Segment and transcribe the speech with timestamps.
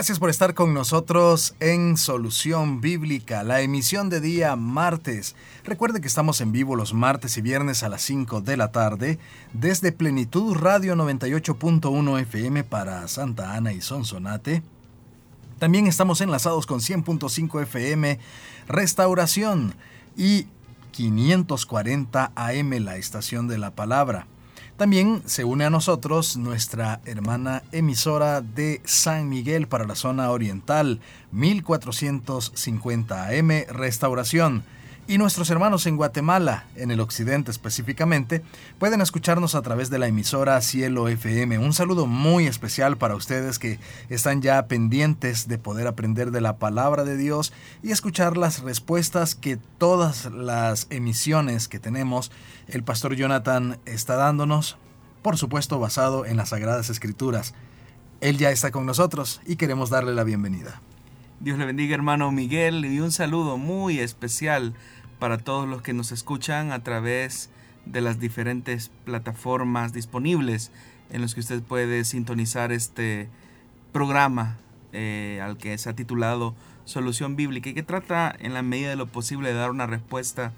[0.00, 5.36] Gracias por estar con nosotros en Solución Bíblica, la emisión de día martes.
[5.62, 9.18] Recuerde que estamos en vivo los martes y viernes a las 5 de la tarde
[9.52, 14.62] desde Plenitud Radio 98.1 FM para Santa Ana y Sonsonate.
[15.58, 18.18] También estamos enlazados con 100.5 FM
[18.68, 19.74] Restauración
[20.16, 20.46] y
[20.92, 24.26] 540 AM, la estación de la palabra.
[24.80, 31.00] También se une a nosotros nuestra hermana emisora de San Miguel para la zona oriental,
[31.32, 34.64] 1450 AM Restauración.
[35.10, 38.44] Y nuestros hermanos en Guatemala, en el occidente específicamente,
[38.78, 41.58] pueden escucharnos a través de la emisora Cielo FM.
[41.58, 46.58] Un saludo muy especial para ustedes que están ya pendientes de poder aprender de la
[46.58, 47.52] palabra de Dios
[47.82, 52.30] y escuchar las respuestas que todas las emisiones que tenemos
[52.68, 54.78] el pastor Jonathan está dándonos,
[55.22, 57.52] por supuesto basado en las Sagradas Escrituras.
[58.20, 60.80] Él ya está con nosotros y queremos darle la bienvenida.
[61.40, 64.74] Dios le bendiga hermano Miguel y un saludo muy especial
[65.20, 67.50] para todos los que nos escuchan a través
[67.86, 70.72] de las diferentes plataformas disponibles
[71.10, 73.28] en los que usted puede sintonizar este
[73.92, 74.56] programa
[74.92, 76.54] eh, al que se ha titulado
[76.84, 80.52] Solución Bíblica y que trata en la medida de lo posible de dar una respuesta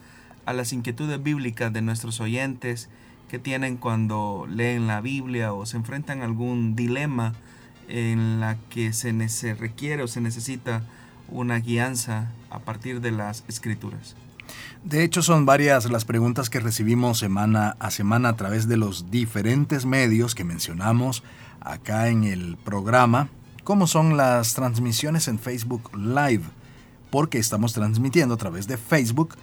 [0.47, 2.89] a las inquietudes bíblicas de nuestros oyentes
[3.29, 7.35] que tienen cuando leen la Biblia o se enfrentan a algún dilema
[7.89, 10.83] en la que se, se requiere o se necesita
[11.29, 14.15] una guianza a partir de las escrituras.
[14.85, 19.11] De hecho, son varias las preguntas que recibimos semana a semana a través de los
[19.11, 21.23] diferentes medios que mencionamos
[21.61, 23.29] acá en el programa,
[23.65, 26.43] como son las transmisiones en Facebook Live,
[27.11, 29.37] porque estamos transmitiendo a través de Facebook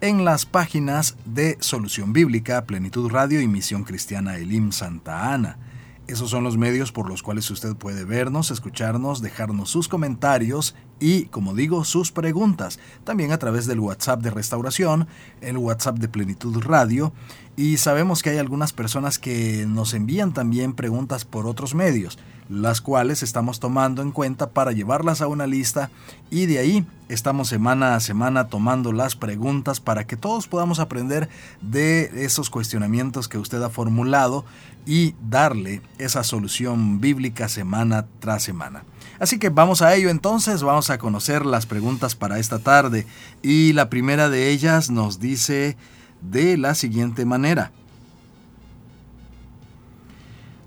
[0.00, 5.58] en las páginas de Solución Bíblica, Plenitud Radio y Misión Cristiana Elim Santa Ana.
[6.08, 11.26] Esos son los medios por los cuales usted puede vernos, escucharnos, dejarnos sus comentarios y,
[11.26, 12.80] como digo, sus preguntas.
[13.04, 15.06] También a través del WhatsApp de Restauración,
[15.42, 17.12] el WhatsApp de Plenitud Radio.
[17.58, 22.16] Y sabemos que hay algunas personas que nos envían también preguntas por otros medios
[22.48, 25.90] las cuales estamos tomando en cuenta para llevarlas a una lista
[26.30, 31.28] y de ahí estamos semana a semana tomando las preguntas para que todos podamos aprender
[31.60, 34.44] de esos cuestionamientos que usted ha formulado
[34.86, 38.84] y darle esa solución bíblica semana tras semana.
[39.20, 43.06] Así que vamos a ello entonces, vamos a conocer las preguntas para esta tarde
[43.42, 45.76] y la primera de ellas nos dice
[46.20, 47.72] de la siguiente manera.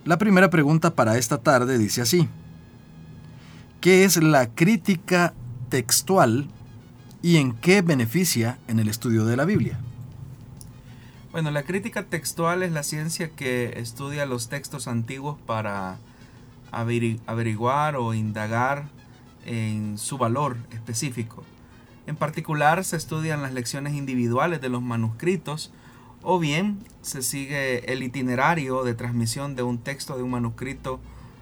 [0.06, 2.28] La primera pregunta para esta tarde dice así.
[3.82, 5.34] ¿Qué es la crítica
[5.70, 6.48] textual
[7.22, 9.80] y en qué beneficia en el estudio de la Biblia?
[11.32, 15.98] Bueno, la crítica textual es la ciencia que estudia los textos antiguos para
[16.72, 18.90] averiguar o indagar
[19.46, 21.44] en su valor específico.
[22.08, 25.72] En particular se estudian las lecciones individuales de los manuscritos
[26.24, 31.00] o bien se sigue el itinerario de transmisión de un texto de un manuscrito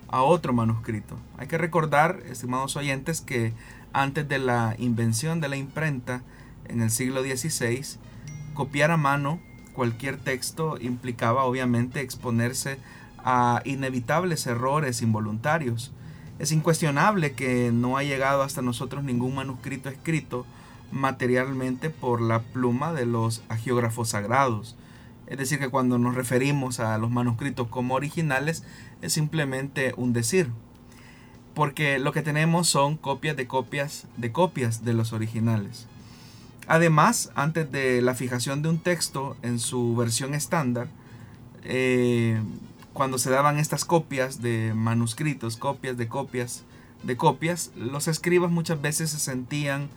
[0.08, 1.18] a otro manuscrito.
[1.38, 3.54] Hay que recordar, estimados oyentes, que
[3.94, 6.22] antes de la invención de la imprenta
[6.68, 7.98] en el siglo XVI,
[8.54, 9.40] copiar a mano
[9.74, 12.80] cualquier texto implicaba obviamente exponerse
[13.18, 15.92] a inevitables errores involuntarios.
[16.40, 20.46] Es incuestionable que no ha llegado hasta nosotros ningún manuscrito escrito
[20.92, 24.78] materialmente por la pluma de los agiógrafos sagrados.
[25.28, 28.64] Es decir, que cuando nos referimos a los manuscritos como originales
[29.02, 30.50] es simplemente un decir.
[31.54, 35.88] Porque lo que tenemos son copias de copias de copias de los originales.
[36.68, 40.88] Además, antes de la fijación de un texto en su versión estándar,
[41.64, 42.40] eh,
[42.94, 46.64] cuando se daban estas copias de manuscritos, copias de copias
[47.04, 49.90] de copias, los escribas muchas veces se sentían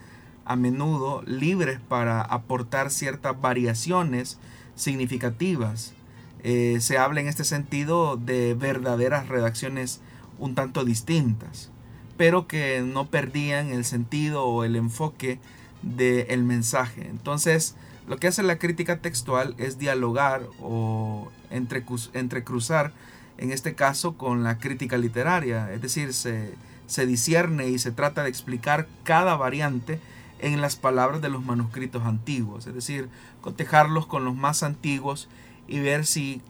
[0.44, 4.38] a menudo libres para aportar ciertas variaciones
[4.74, 5.94] significativas.
[6.42, 10.00] Eh, se habla en este sentido de verdaderas redacciones
[10.38, 11.70] un tanto distintas,
[12.16, 15.38] pero que no perdían el sentido o el enfoque
[15.82, 17.06] del mensaje.
[17.08, 22.92] Entonces, lo que hace la crítica textual es dialogar o entrecruzar,
[23.38, 26.54] en este caso, con la crítica literaria, es decir, se,
[26.86, 30.00] se discierne y se trata de explicar cada variante
[30.38, 33.08] en las palabras de los manuscritos antiguos, es decir,
[33.40, 35.28] cotejarlos con los más antiguos
[35.68, 36.42] y ver si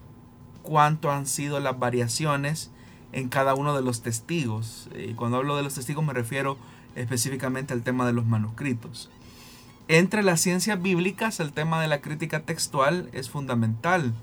[0.63, 2.71] cuánto han sido las variaciones
[3.13, 4.89] en cada uno de los testigos.
[4.99, 6.57] Y cuando hablo de los testigos me refiero
[6.97, 9.11] específicamente al tema de los manuscritos.
[9.89, 14.15] Entre las ciencias bíblicas el tema de la crítica textual es fundamental,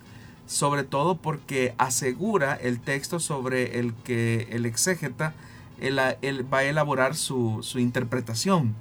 [0.48, 5.34] sobre todo porque asegura el texto sobre el que el exégeta
[5.82, 8.74] va a elaborar su, interpretación.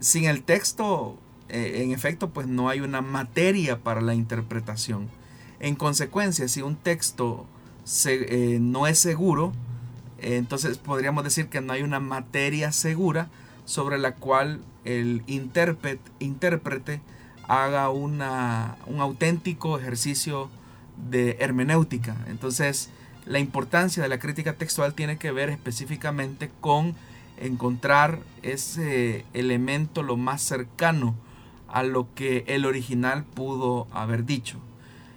[0.00, 1.16] Sin el texto
[1.48, 5.08] eh, en efecto, pues no hay una materia para la interpretación.
[5.60, 7.46] En consecuencia, si un texto
[8.04, 9.52] eh, no es seguro,
[10.20, 13.28] entonces podríamos decir que no hay una materia segura
[13.68, 17.02] sobre la cual el intérprete,
[17.46, 20.48] haga una, un auténtico ejercicio
[21.10, 22.16] de hermenéutica.
[22.28, 22.88] Entonces,
[23.26, 26.94] la importancia de la crítica textual tiene que ver específicamente con
[27.36, 31.14] encontrar ese elemento lo más cercano
[31.68, 34.58] a lo que el original pudo haber dicho.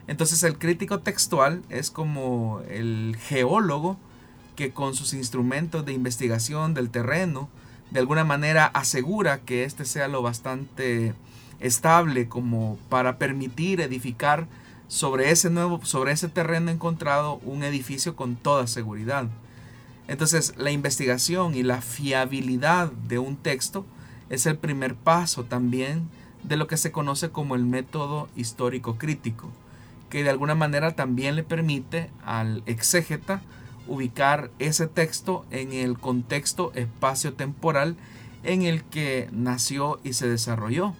[0.07, 3.97] Entonces el crítico textual es como el geólogo
[4.57, 7.47] que con sus instrumentos de investigación del terreno
[7.91, 11.13] de alguna manera asegura que éste sea lo bastante
[11.59, 14.47] estable como para permitir edificar
[14.87, 19.27] sobre ese nuevo sobre ese terreno encontrado un edificio con toda seguridad.
[20.07, 23.85] Entonces, la investigación y la fiabilidad de un texto
[24.29, 26.09] es el primer paso también
[26.43, 29.49] de lo que se conoce como el método histórico crítico,
[30.09, 33.41] que de alguna manera también le permite al exégeta
[33.87, 37.95] ubicar ese texto en el contexto espacio-temporal
[38.43, 40.93] en el que nació y se desarrolló.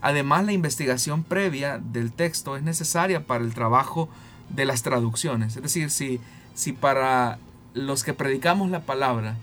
[0.00, 4.08] Además, la investigación previa del texto es necesaria para el trabajo
[4.48, 5.56] de las traducciones.
[5.56, 6.20] Es decir, si,
[6.54, 7.38] si para
[7.74, 9.36] los que predicamos la palabra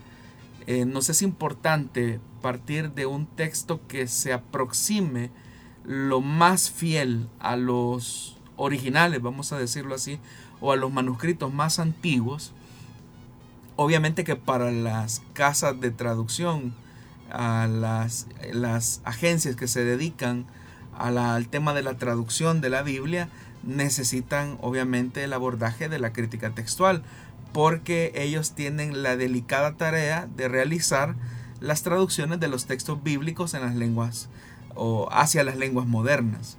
[0.65, 5.31] eh, nos es importante partir de un texto que se aproxime
[5.85, 10.19] lo más fiel a los originales, vamos a decirlo así,
[10.61, 12.53] o a los manuscritos más antiguos.
[13.75, 16.73] Obviamente que para las casas de traducción,
[17.31, 20.45] a las, las agencias que se dedican
[20.97, 23.29] al tema de la traducción de la Biblia,
[23.63, 27.03] necesitan obviamente el abordaje de la crítica textual,
[27.53, 31.15] porque ellos tienen la delicada tarea de realizar
[31.59, 34.29] las traducciones de los textos bíblicos en las lenguas
[34.75, 36.57] o hacia las lenguas modernas.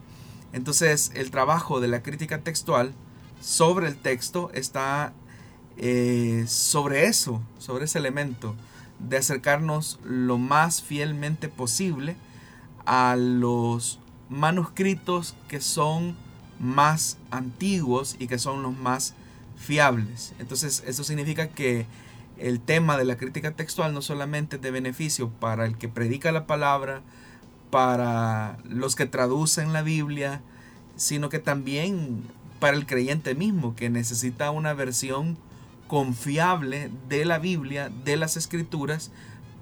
[0.53, 2.93] Entonces, el trabajo de la crítica textual
[3.41, 5.13] sobre el texto está
[5.77, 8.55] eh, sobre eso, sobre ese elemento,
[8.99, 12.17] de acercarnos lo más fielmente posible
[12.85, 16.17] a los manuscritos que son
[16.59, 19.15] más antiguos y que son los más
[19.57, 20.35] fiables.
[20.39, 21.87] Entonces, eso significa que
[22.39, 26.33] el tema de la crítica textual no solamente es de beneficio para el que predica
[26.33, 27.03] la palabra,
[27.71, 30.41] para los que traducen la Biblia,
[30.97, 32.23] sino que también
[32.61, 35.37] para el creyente mismo, que necesita una versión
[35.87, 39.11] confiable de la Biblia, de las escrituras,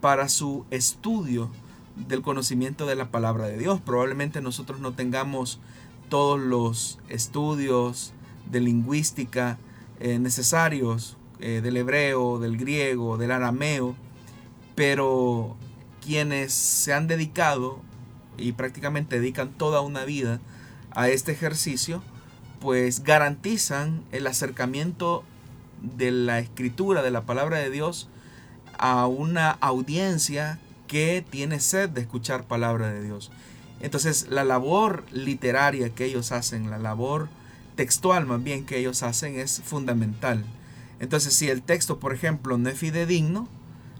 [0.00, 1.50] para su estudio
[1.96, 3.80] del conocimiento de la palabra de Dios.
[3.80, 5.60] Probablemente nosotros no tengamos
[6.08, 8.12] todos los estudios
[8.50, 9.58] de lingüística
[9.98, 13.96] eh, necesarios eh, del hebreo, del griego, del arameo,
[14.74, 15.56] pero
[16.04, 17.80] quienes se han dedicado
[18.36, 20.40] y prácticamente dedican toda una vida
[20.90, 22.02] a este ejercicio,
[22.60, 25.24] pues garantizan el acercamiento
[25.82, 28.08] de la escritura, de la palabra de Dios,
[28.78, 33.30] a una audiencia que tiene sed de escuchar palabra de Dios.
[33.80, 37.28] Entonces la labor literaria que ellos hacen, la labor
[37.76, 40.44] textual más bien que ellos hacen es fundamental.
[40.98, 43.48] Entonces, si el texto, por ejemplo, no es fidedigno,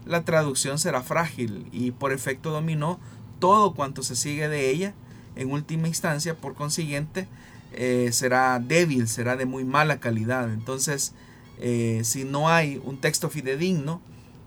[0.06, 2.98] la traducción será frágil y por efecto dominó
[3.38, 4.94] todo cuanto se sigue de ella,
[5.36, 7.28] en última instancia, por consiguiente,
[7.76, 10.50] eh, será débil, será de muy mala calidad.
[10.50, 11.12] Entonces,
[11.61, 14.00] eh, si no hay un texto fidedigno,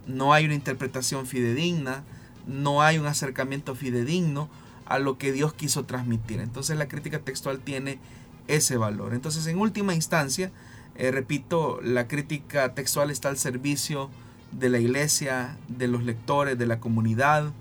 [0.08, 2.04] no hay una interpretación fidedigna,
[2.48, 4.50] no hay un acercamiento fidedigno
[4.86, 6.40] a lo que Dios quiso transmitir.
[6.40, 8.00] Entonces la crítica textual tiene
[8.48, 9.14] ese valor.
[9.14, 10.52] Entonces, en última instancia,
[10.96, 14.10] eh, repito, la crítica textual está al servicio
[14.52, 17.52] de la iglesia, de los lectores, de la comunidad,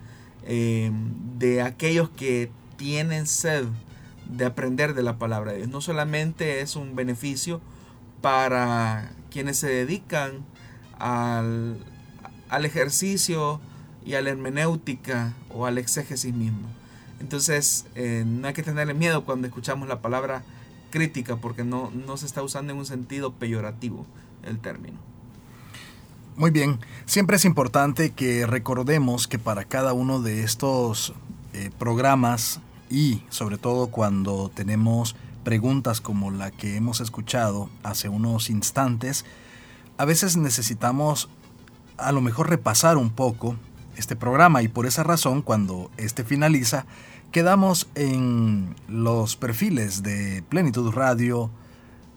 [0.47, 3.67] de aquellos que tienen sed
[4.29, 5.69] de aprender de la palabra de Dios.
[5.69, 7.61] No solamente es un beneficio
[8.21, 10.45] para quienes se dedican
[10.99, 11.79] al,
[12.65, 13.61] ejercicio
[14.05, 16.69] y a la hermenéutica o al exégesis mismo.
[17.21, 20.43] Entonces, eh, no hay que tenerle miedo cuando escuchamos la palabra
[20.91, 24.07] crítica porque no, no se está usando en un sentido peyorativo
[24.45, 24.99] el término.
[26.37, 31.13] Muy bien, siempre es importante que recordemos que para cada uno de estos
[31.53, 38.51] eh, programas y sobre todo cuando tenemos preguntas como la que hemos escuchado hace unos
[38.51, 39.25] instantes,
[39.97, 41.29] a veces necesitamos
[41.97, 43.57] a lo mejor repasar un poco
[43.97, 46.87] este programa y por esa razón cuando este finaliza
[47.33, 51.51] quedamos en los perfiles de Plenitud Radio,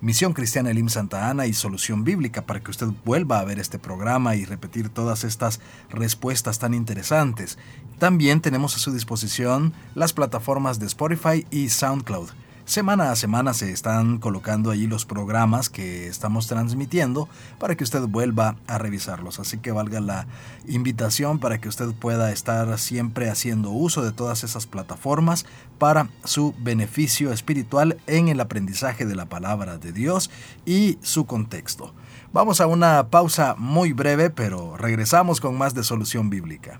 [0.02, 3.78] Misión Cristiana Elim Santa Ana y Solución Bíblica para que usted vuelva a ver este
[3.78, 5.60] programa y repetir todas estas
[5.92, 7.60] respuestas tan interesantes.
[8.00, 12.30] También tenemos a su disposición las plataformas de Spotify y SoundCloud.
[12.66, 17.28] Semana a semana se están colocando allí los programas que estamos transmitiendo
[17.60, 19.40] para que usted vuelva a revisarlos.
[19.40, 20.28] Así que valga la
[20.68, 25.46] invitación para que usted pueda estar siempre haciendo uso de todas esas plataformas
[25.80, 30.30] para su beneficio espiritual en el aprendizaje de la palabra de Dios
[30.66, 31.94] y su contexto.
[32.32, 36.80] Vamos a una pausa muy breve, pero regresamos con más de solución bíblica.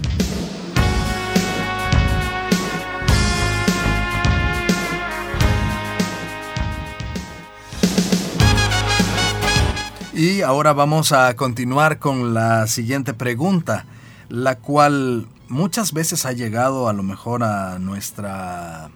[10.21, 13.87] Y ahora vamos a continuar con la siguiente pregunta,
[14.29, 18.91] la cual muchas veces ha llegado a lo mejor a nuestra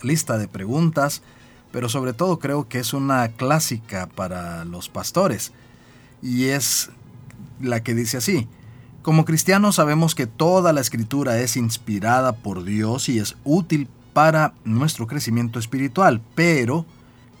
[0.00, 1.20] lista de preguntas,
[1.72, 5.52] pero sobre todo creo que es una clásica para los pastores.
[6.22, 6.88] Y es
[7.60, 8.48] la que dice así,
[9.02, 14.54] como cristianos sabemos que toda la escritura es inspirada por Dios y es útil para
[14.64, 16.86] nuestro crecimiento espiritual, pero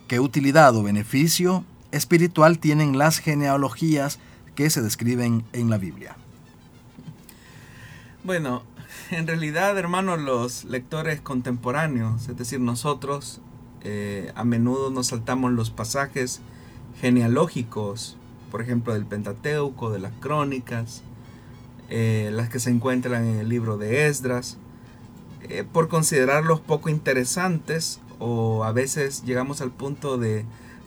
[0.06, 4.18] ¿qué utilidad o beneficio espiritual tienen las genealogías
[4.54, 6.16] que se describen en la Biblia?
[8.24, 8.62] Bueno,
[9.10, 13.40] en realidad, hermanos, los lectores contemporáneos, es decir, nosotros,
[13.82, 16.40] eh, a menudo nos saltamos los pasajes
[17.00, 18.16] genealógicos,
[18.50, 21.02] por ejemplo, del Pentateuco, de las crónicas,
[21.88, 24.56] eh, las que se encuentran en el libro de Esdras,
[25.42, 30.44] eh, por considerarlos poco interesantes o a veces llegamos al punto de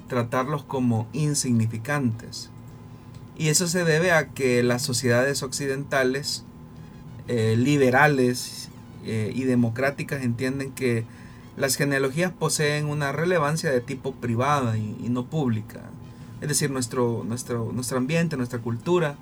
[0.08, 2.50] tratarlos como insignificantes.
[3.38, 6.44] Y eso se debe a que las sociedades occidentales,
[7.28, 8.70] eh, liberales
[9.04, 11.06] eh, y democráticas entienden que
[11.58, 15.82] las genealogías poseen una relevancia de tipo privada y, no pública.
[16.42, 19.16] Es decir, nuestro, nuestro, nuestro ambiente, nuestra cultura,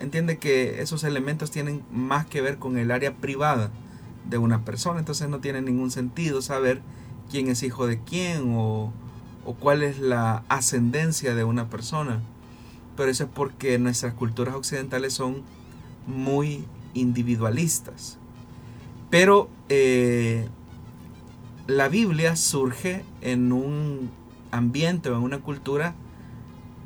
[0.00, 3.70] entiende que esos elementos tienen más que ver con el área privada
[4.28, 5.00] de una persona.
[5.00, 6.80] Entonces no tiene ningún sentido saber
[7.30, 8.92] quién es hijo de quién o,
[9.44, 12.20] o cuál es la ascendencia de una persona.
[12.96, 15.42] Pero eso es porque nuestras culturas occidentales son
[16.06, 18.18] muy individualistas.
[19.10, 20.48] Pero eh,
[21.66, 24.10] la Biblia surge en un
[24.50, 25.94] ambiente o en una cultura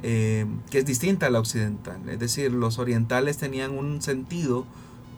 [0.02, 2.08] eh, que es distinta a la occidental.
[2.08, 4.66] Es decir, los orientales tenían un sentido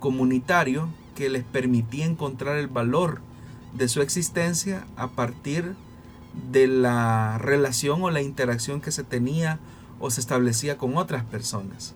[0.01, 3.21] comunitario que les permitía encontrar el valor
[3.75, 5.88] de su existencia a partir de
[6.51, 9.59] de la relación o la interacción que se tenía
[10.01, 11.95] o se establecía con otras personas.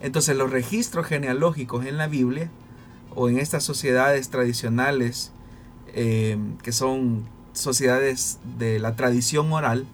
[0.00, 2.50] Entonces los registros genealógicos en la Biblia
[3.14, 5.32] o en estas sociedades tradicionales
[5.94, 9.86] eh, que son sociedades de la tradición oral,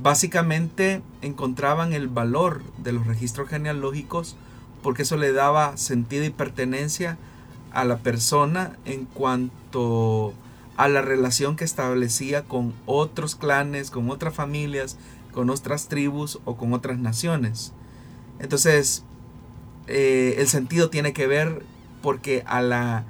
[0.00, 4.36] básicamente encontraban el valor de los registros genealógicos
[4.82, 7.18] porque eso le daba sentido y pertenencia
[7.72, 10.34] a la persona en cuanto
[10.76, 14.96] a la relación que establecía con otros clanes, con otras familias,
[15.32, 17.72] con otras tribus o con otras naciones.
[18.38, 19.04] Entonces,
[19.86, 21.64] eh, el sentido tiene que ver
[22.02, 23.04] porque a, la,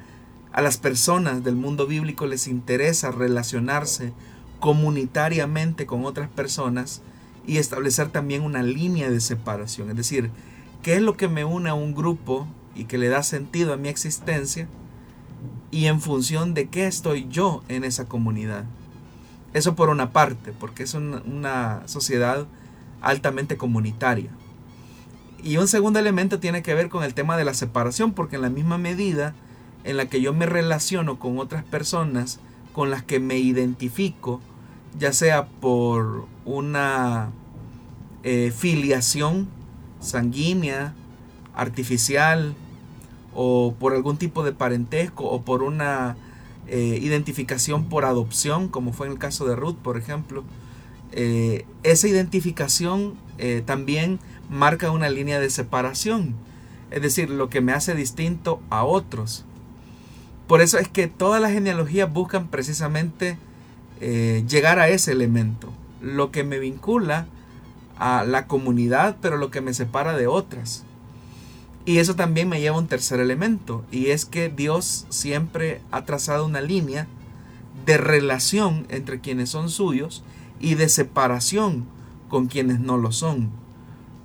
[0.53, 4.13] a las personas del mundo bíblico les interesa relacionarse
[4.61, 7.03] comunitariamente con otras personas
[7.47, 9.91] y establecer también una línea de separación.
[9.91, 10.31] Es decir,
[10.83, 13.77] ¿qué es lo que me une a un grupo y que le da sentido a
[13.77, 14.69] mi existencia?
[15.75, 18.65] Y en función de qué estoy yo en esa comunidad.
[19.55, 22.47] Eso por una parte, porque es una, sociedad
[23.01, 24.31] altamente comunitaria.
[25.43, 28.43] Y un segundo elemento tiene que ver con el tema de la separación, porque en
[28.43, 29.35] la misma medida
[29.83, 32.39] en la que yo me relaciono con otras personas
[32.73, 34.41] con las que me identifico,
[34.97, 37.31] ya sea por una
[38.23, 39.49] eh, filiación
[39.99, 40.95] sanguínea,
[41.53, 42.55] artificial,
[43.35, 46.17] o por algún tipo de parentesco o por una
[46.67, 50.45] eh, identificación por adopción, como fue en el caso de Ruth, por ejemplo,
[51.13, 56.35] eh, esa identificación eh, también marca una línea de separación,
[56.91, 59.45] es decir, lo que me hace distinto a otros.
[60.47, 63.39] Por eso es que todas las genealogías buscan precisamente
[64.47, 65.73] llegar a ese elemento,
[66.03, 67.27] lo que me vincula
[67.97, 70.84] a la comunidad, pero lo que me separa de otras.
[71.87, 76.05] Y eso también me lleva a un tercer elemento, y es que Dios siempre ha
[76.05, 77.07] trazado una línea
[77.85, 80.23] de relación entre quienes son suyos
[80.61, 81.85] y de separación
[82.29, 83.51] con quienes no lo son.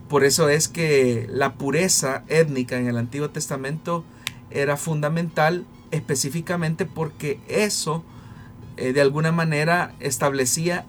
[0.08, 4.06] Por eso es que la pureza étnica en el Antiguo Testamento
[4.50, 8.04] era fundamental específicamente porque eso
[8.78, 10.86] eh, de alguna manera establecía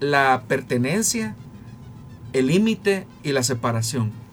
[0.00, 1.34] la pertenencia,
[2.32, 4.23] el límite y la separación.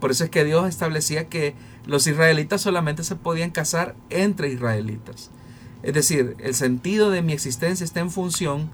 [0.00, 1.54] Por eso es que Dios establecía que
[1.86, 5.30] los israelitas solamente se podían casar entre israelitas.
[5.82, 8.70] Es decir, el sentido de mi existencia está en función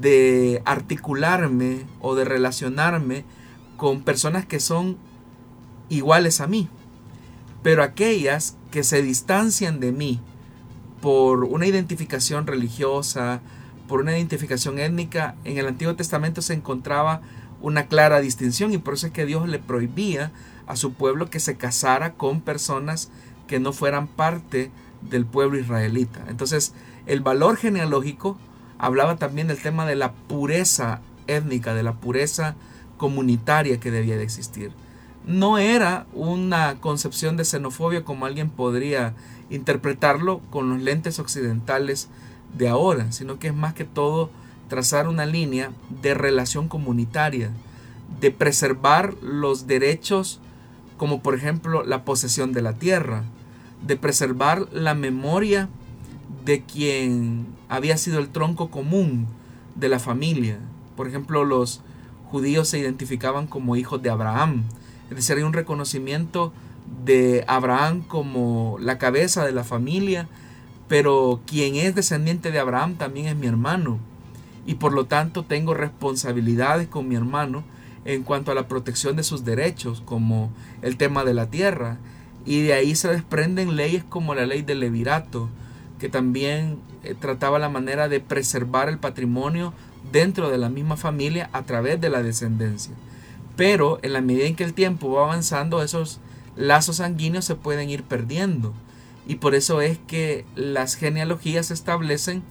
[0.00, 3.24] de articularme o de relacionarme
[3.76, 4.96] con personas que son
[5.88, 6.68] iguales a mí.
[7.62, 10.20] Pero aquellas que se distancian de mí
[11.00, 13.40] por una identificación religiosa,
[13.86, 17.22] por una identificación étnica, en el Antiguo Testamento se encontraba
[17.60, 20.32] una clara distinción y por eso es que Dios le prohibía
[20.66, 23.10] a su pueblo que se casara con personas
[23.46, 24.70] que no fueran parte
[25.02, 26.24] del pueblo israelita.
[26.28, 26.74] Entonces,
[27.06, 28.38] el valor genealógico
[28.78, 32.54] hablaba también del tema de la pureza étnica, de la pureza
[32.96, 34.72] comunitaria que debía de existir.
[35.26, 39.14] No era una concepción de xenofobia como alguien podría
[39.50, 42.08] interpretarlo con los lentes occidentales
[42.56, 44.30] de ahora, sino que es más que todo
[44.68, 45.72] trazar una línea
[46.02, 47.50] de relación comunitaria,
[48.20, 50.40] de preservar los derechos
[50.96, 53.24] como por ejemplo la posesión de la tierra,
[53.86, 55.68] de preservar la memoria
[56.44, 59.26] de quien había sido el tronco común
[59.76, 60.58] de la familia.
[60.96, 61.82] Por ejemplo, los
[62.30, 64.64] judíos se identificaban como hijos de Abraham,
[65.10, 66.52] es decir, hay un reconocimiento
[67.04, 70.28] de Abraham como la cabeza de la familia,
[70.88, 73.98] pero quien es descendiente de Abraham también es mi hermano.
[74.68, 77.64] Y por lo tanto tengo responsabilidades con mi hermano
[78.04, 80.52] en cuanto a la protección de sus derechos, como
[80.82, 81.96] el tema de la tierra.
[82.44, 85.48] Y de ahí se desprenden leyes como la ley del levirato,
[85.98, 89.72] que también eh, trataba la manera de preservar el patrimonio
[90.12, 92.92] dentro de la misma familia a través de la descendencia.
[93.56, 96.20] Pero en la medida en que el tiempo va avanzando, esos
[96.56, 98.74] lazos sanguíneos se pueden ir perdiendo.
[99.26, 102.42] Y por eso es que las genealogías establecen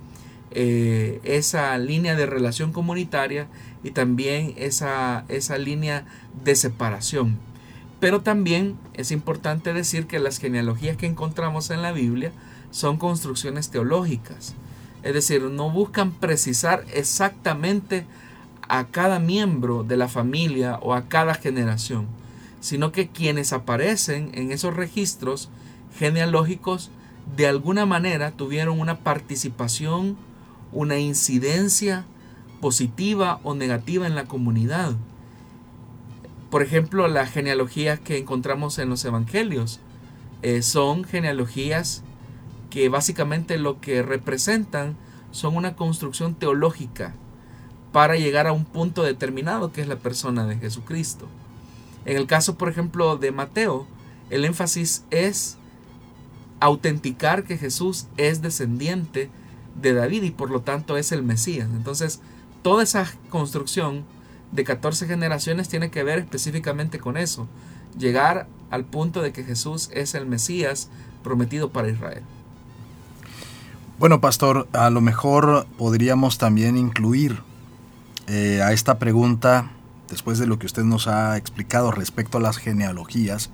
[0.51, 3.47] eh, esa línea de relación comunitaria
[3.83, 6.05] y también esa, esa línea
[6.43, 7.37] de separación.
[7.99, 12.31] Pero también es importante decir que las genealogías que encontramos en la Biblia
[12.71, 14.55] son construcciones teológicas.
[15.03, 18.05] Es decir, no buscan precisar exactamente
[18.67, 22.07] a cada miembro de la familia o a cada generación,
[22.59, 25.49] sino que quienes aparecen en esos registros
[25.97, 26.91] genealógicos
[27.35, 30.17] de alguna manera tuvieron una participación,
[30.71, 32.05] una incidencia
[32.61, 34.95] positiva o negativa en la comunidad.
[36.49, 39.79] Por ejemplo, las genealogías que encontramos en los evangelios
[40.41, 42.03] eh, son genealogías
[42.69, 44.95] que básicamente lo que representan
[45.31, 47.13] son una construcción teológica
[47.91, 51.27] para llegar a un punto determinado que es la persona de Jesucristo.
[52.05, 53.87] En el caso, por ejemplo, de Mateo,
[54.29, 55.57] el énfasis es
[56.59, 59.29] autenticar que Jesús es descendiente
[59.81, 61.69] de David y por lo tanto es el Mesías.
[61.71, 62.19] Entonces,
[62.61, 64.03] toda esa construcción
[64.51, 67.47] de 14 generaciones tiene que ver específicamente con eso,
[67.97, 70.89] llegar al punto de que Jesús es el Mesías
[71.23, 72.23] prometido para Israel.
[73.99, 77.41] Bueno, pastor, a lo mejor podríamos también incluir
[78.27, 79.71] eh, a esta pregunta,
[80.09, 83.49] después de lo que usted nos ha explicado respecto a las genealogías,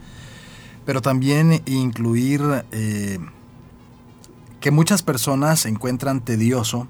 [0.86, 3.20] pero también incluir eh,
[4.64, 6.88] que muchas personas encuentran tedioso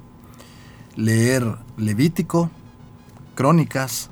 [0.95, 2.51] leer Levítico,
[3.33, 4.12] Crónicas,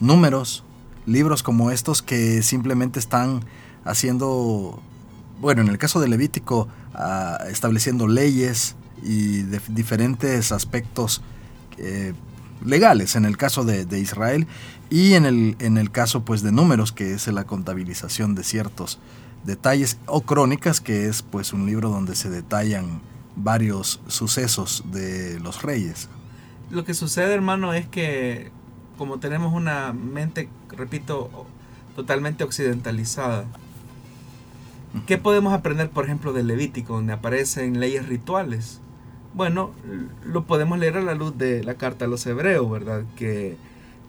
[0.00, 0.64] Números,
[1.04, 3.44] libros como estos que simplemente están
[3.84, 4.80] haciendo
[5.38, 11.20] bueno, en el caso de Levítico, ah, estableciendo leyes y de diferentes aspectos
[11.76, 12.14] eh,
[12.64, 14.46] legales en el caso de, Israel
[14.88, 18.98] y en el, en el caso pues de números que es la contabilización de ciertos
[19.44, 23.00] detalles o crónicas que es pues un libro donde se detallan
[23.36, 26.08] varios sucesos de los reyes.
[26.70, 28.50] Lo que sucede hermano es que
[28.98, 31.46] como tenemos una mente, repito,
[31.94, 33.46] totalmente occidentalizada,
[35.06, 38.80] ¿Qué podemos aprender, por ejemplo, del Levítico, donde aparecen leyes rituales?
[39.34, 39.70] Bueno,
[40.24, 43.04] lo podemos leer a la luz de la carta a los hebreos, ¿verdad?
[43.16, 43.56] Que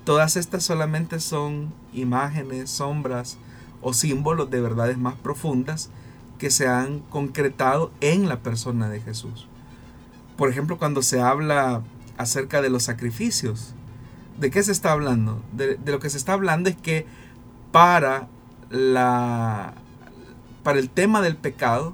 [0.05, 3.37] todas estas solamente son imágenes, sombras
[3.81, 5.89] o símbolos de verdades más profundas
[6.37, 9.47] que se han concretado en la persona de Jesús.
[10.37, 11.83] Por ejemplo, cuando se habla
[12.17, 13.73] acerca de los sacrificios,
[14.39, 15.41] ¿de qué se está hablando?
[15.51, 17.05] De, lo que se está hablando es que
[17.71, 18.27] para,
[18.69, 19.73] la,
[20.63, 21.93] para el tema del pecado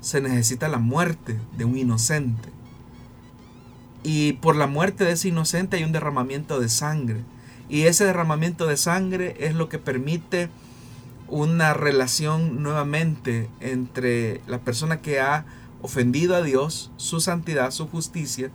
[0.00, 2.50] se necesita la muerte de un inocente.
[4.02, 7.22] Y por la muerte de ese inocente hay un derramamiento de sangre.
[7.68, 10.48] Y ese derramamiento de sangre es lo que permite
[11.30, 15.46] una relación nuevamente entre la persona que ha
[15.82, 18.50] ofendido a Dios, su santidad, su justicia,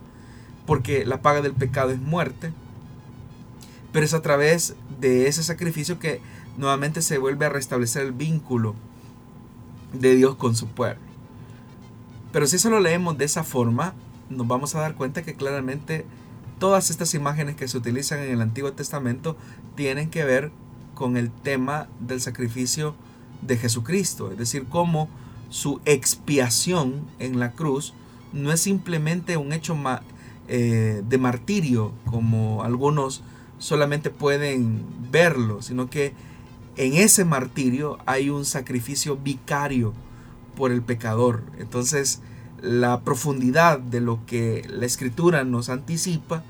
[0.66, 2.52] porque la paga del pecado es muerte,
[3.92, 6.20] pero es a través de ese sacrificio que
[6.56, 8.74] nuevamente se vuelve a restablecer el vínculo
[9.92, 11.00] de Dios con su pueblo.
[12.32, 13.94] Pero si eso lo leemos de esa forma,
[14.28, 16.04] nos vamos a dar cuenta que claramente
[16.58, 19.36] todas estas imágenes que se utilizan en el Antiguo Testamento
[19.74, 20.52] tienen que ver
[20.96, 22.96] con el tema del sacrificio
[23.42, 25.08] de Jesucristo, es decir, cómo
[25.50, 27.94] su expiación en la cruz
[28.32, 29.76] no es simplemente un hecho
[30.48, 33.22] eh, de martirio, como algunos
[33.58, 36.14] solamente pueden verlo, sino que
[36.76, 39.92] en ese martirio hay un sacrificio vicario
[40.56, 41.42] por el pecador.
[41.58, 42.20] Entonces,
[42.62, 46.42] la profundidad de lo que la escritura nos anticipa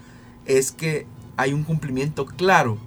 [0.46, 1.06] es que
[1.36, 2.78] hay un cumplimiento claro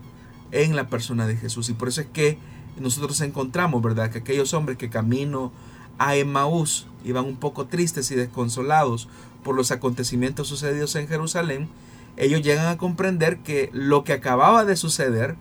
[0.52, 1.70] en la persona de Jesús.
[1.70, 2.38] Y por eso es que
[2.80, 4.12] nosotros encontramos, ¿verdad?
[4.12, 5.52] Que aquellos hombres que camino
[5.98, 9.10] a Emmaús iban un poco tristes y desconsolados
[9.44, 11.70] por los acontecimientos sucedidos en Jerusalén,
[12.18, 15.36] ellos llegan a comprender que lo que acababa de suceder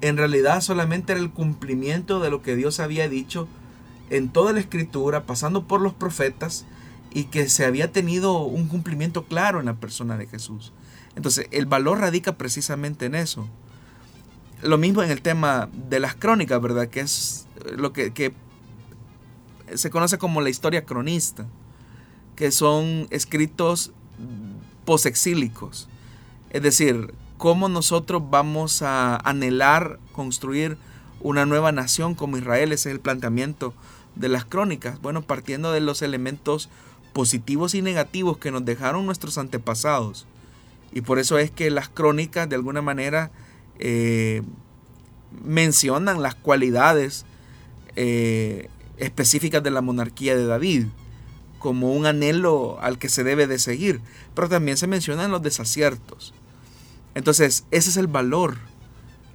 [0.00, 3.46] en realidad solamente era el cumplimiento de lo que Dios había dicho
[4.10, 6.66] en toda la escritura, pasando por los profetas,
[7.14, 10.72] y que se había tenido un cumplimiento claro en la persona de Jesús.
[11.14, 13.48] Entonces, el valor radica precisamente en eso.
[14.62, 16.88] Lo mismo en el tema de las crónicas, ¿verdad?
[16.88, 17.46] Que es
[17.76, 18.32] lo que, que
[19.74, 21.46] se conoce como la historia cronista,
[22.36, 23.92] que son escritos
[24.84, 25.88] posexílicos.
[26.50, 30.76] Es decir, cómo nosotros vamos a anhelar construir
[31.20, 33.74] una nueva nación como Israel, ese es el planteamiento
[34.16, 35.00] de las crónicas.
[35.00, 36.68] Bueno, partiendo de los elementos
[37.12, 40.26] positivos y negativos que nos dejaron nuestros antepasados.
[40.92, 43.30] Y por eso es que las crónicas de alguna manera
[43.78, 44.42] eh,
[45.44, 47.24] mencionan las cualidades
[47.96, 50.86] eh, específicas de la monarquía de David
[51.58, 54.00] como un anhelo al que se debe de seguir,
[54.34, 56.34] pero también se mencionan los desaciertos.
[57.14, 58.58] Entonces, ese es el valor,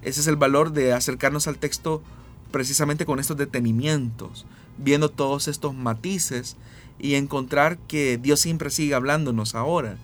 [0.02, 2.02] ese es el valor de acercarnos al texto
[2.50, 4.44] precisamente con estos detenimientos,
[4.76, 6.56] viendo todos estos matices
[6.98, 9.96] y encontrar que Dios siempre sigue hablándonos ahora.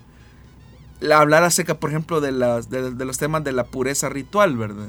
[1.12, 4.88] Hablar acerca, por ejemplo, de, las, de, los temas de la pureza ritual, ¿verdad?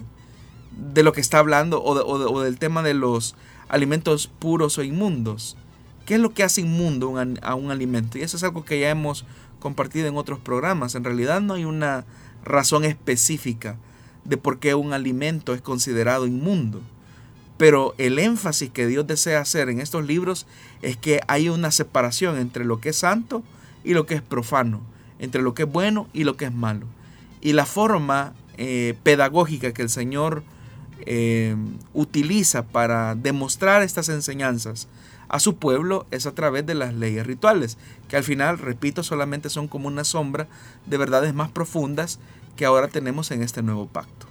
[0.93, 3.35] De lo que está hablando, o, o del tema de los
[3.67, 5.57] alimentos puros o inmundos.
[6.05, 8.17] ¿Qué es lo que hace inmundo a un alimento?
[8.17, 9.25] Y eso es algo que ya hemos
[9.59, 10.93] compartido en otros programas.
[10.93, 12.05] En realidad no hay una
[12.43, 13.77] razón específica
[14.23, 16.81] de por qué un alimento es considerado inmundo.
[17.57, 20.45] Pero el énfasis que Dios desea hacer en estos libros
[20.81, 23.43] es que hay una separación entre lo que es santo
[23.83, 24.81] y lo que es profano,
[25.19, 26.87] entre lo que es bueno y lo que es malo.
[27.41, 30.43] Y la forma eh, pedagógica que el Señor
[31.05, 31.55] eh,
[31.93, 34.87] utiliza para demostrar estas enseñanzas
[35.27, 39.49] a su pueblo es a través de las leyes rituales, que al final, repito, solamente
[39.49, 40.47] son como una sombra
[40.85, 42.19] de verdades más profundas
[42.55, 44.27] que ahora tenemos en este nuevo pacto.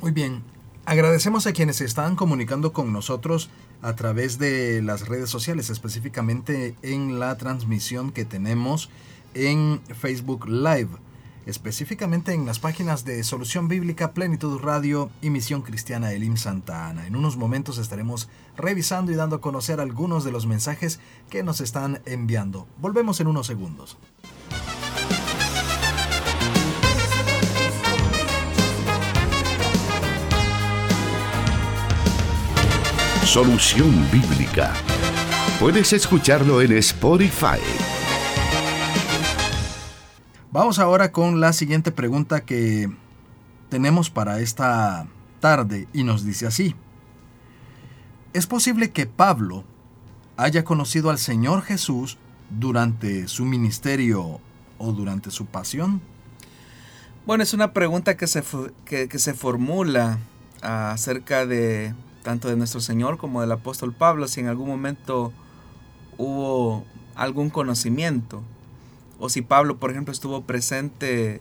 [0.00, 0.42] Muy bien,
[0.84, 3.50] agradecemos a quienes están comunicando con nosotros
[3.82, 8.90] a través de las redes sociales, específicamente en la transmisión que tenemos
[9.34, 10.90] en Facebook Live
[11.48, 17.06] específicamente en las páginas de Solución Bíblica, Plenitud Radio y Misión Cristiana Elim Santa Ana.
[17.06, 21.62] En unos momentos estaremos revisando y dando a conocer algunos de los mensajes que nos
[21.62, 22.66] están enviando.
[22.76, 23.96] Volvemos en unos segundos.
[33.24, 34.74] Solución Bíblica.
[35.58, 37.58] Puedes escucharlo en Spotify
[40.50, 42.90] Vamos ahora con la siguiente pregunta que
[43.68, 45.06] tenemos para esta
[45.40, 46.74] tarde y nos dice así.
[48.32, 49.64] ¿Es posible que Pablo
[50.38, 52.16] haya conocido al Señor Jesús
[52.48, 54.40] durante su ministerio
[54.78, 56.00] o durante su pasión?
[57.26, 58.42] Bueno, es una pregunta que se,
[58.86, 60.18] que se formula
[60.62, 65.30] acerca de tanto de nuestro Señor como del apóstol Pablo, si en algún momento
[66.16, 68.42] hubo algún conocimiento.
[69.18, 71.40] O si Pablo, por ejemplo, estuvo presente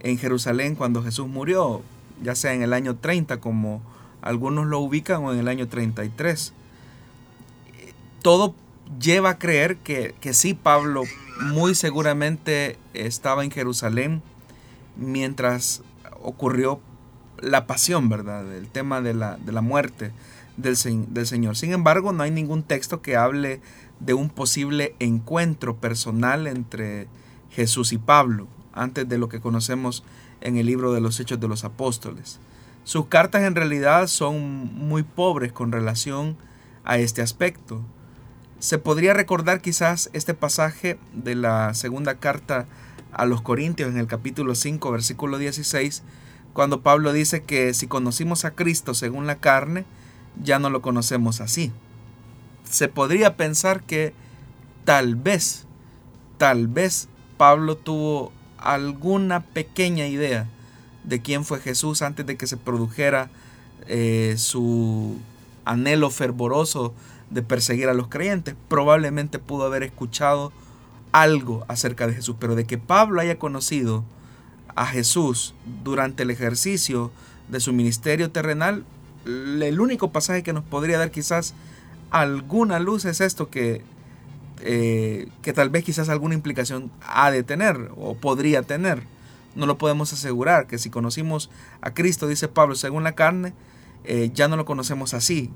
[0.00, 1.82] en Jerusalén cuando Jesús murió,
[2.22, 3.82] ya sea en el año 30 como
[4.22, 6.52] algunos lo ubican o en el año 33.
[8.22, 8.54] Todo
[9.00, 11.02] lleva a creer que, que sí, Pablo
[11.40, 14.22] muy seguramente estaba en Jerusalén
[14.96, 15.82] mientras
[16.22, 16.80] ocurrió
[17.40, 18.54] la pasión, ¿verdad?
[18.54, 20.12] El tema de la, de la muerte
[20.56, 21.56] del, Señor.
[21.56, 23.60] Sin embargo, no hay ningún texto que hable
[24.00, 27.08] de un posible encuentro personal entre
[27.50, 30.04] Jesús y Pablo, antes de lo que conocemos
[30.40, 32.38] en el libro de los Hechos de los Apóstoles.
[32.84, 36.36] Sus cartas en realidad son muy pobres con relación
[36.84, 37.80] a este aspecto.
[38.58, 42.66] Se podría recordar quizás este pasaje de la segunda carta
[43.12, 46.02] a los Corintios en el capítulo 5, versículo 16,
[46.52, 49.84] cuando Pablo dice que si conocimos a Cristo según la carne,
[50.42, 51.72] ya no lo conocemos así.
[52.64, 54.14] Se podría pensar que
[54.84, 55.66] tal vez,
[56.38, 60.48] tal vez Pablo tuvo alguna pequeña idea
[61.04, 63.30] de quién fue Jesús antes de que se produjera
[63.86, 65.18] eh, su
[65.64, 66.94] anhelo fervoroso
[67.30, 68.54] de perseguir a los creyentes.
[68.68, 70.52] Probablemente pudo haber escuchado
[71.12, 74.04] algo acerca de Jesús, pero de que Pablo haya conocido
[74.74, 77.12] a Jesús durante el ejercicio
[77.48, 78.84] de su ministerio terrenal,
[79.24, 81.54] el único pasaje que nos podría dar quizás
[82.10, 83.82] alguna luz es esto que,
[84.60, 89.02] eh, que tal vez quizás alguna implicación ha de tener o podría tener.
[89.54, 93.52] No lo podemos asegurar, que si conocimos a Cristo, dice Pablo, según la carne,
[94.04, 95.50] eh, ya no lo conocemos así.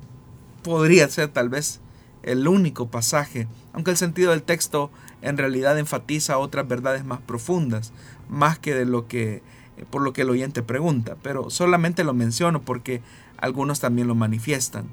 [0.63, 1.81] Podría ser tal vez
[2.23, 4.91] el único pasaje, aunque el sentido del texto
[5.23, 7.93] en realidad enfatiza otras verdades más profundas,
[8.29, 9.43] más que de lo que
[9.91, 13.01] por lo que el oyente pregunta, pero solamente lo menciono porque
[13.39, 14.87] algunos también lo manifiestan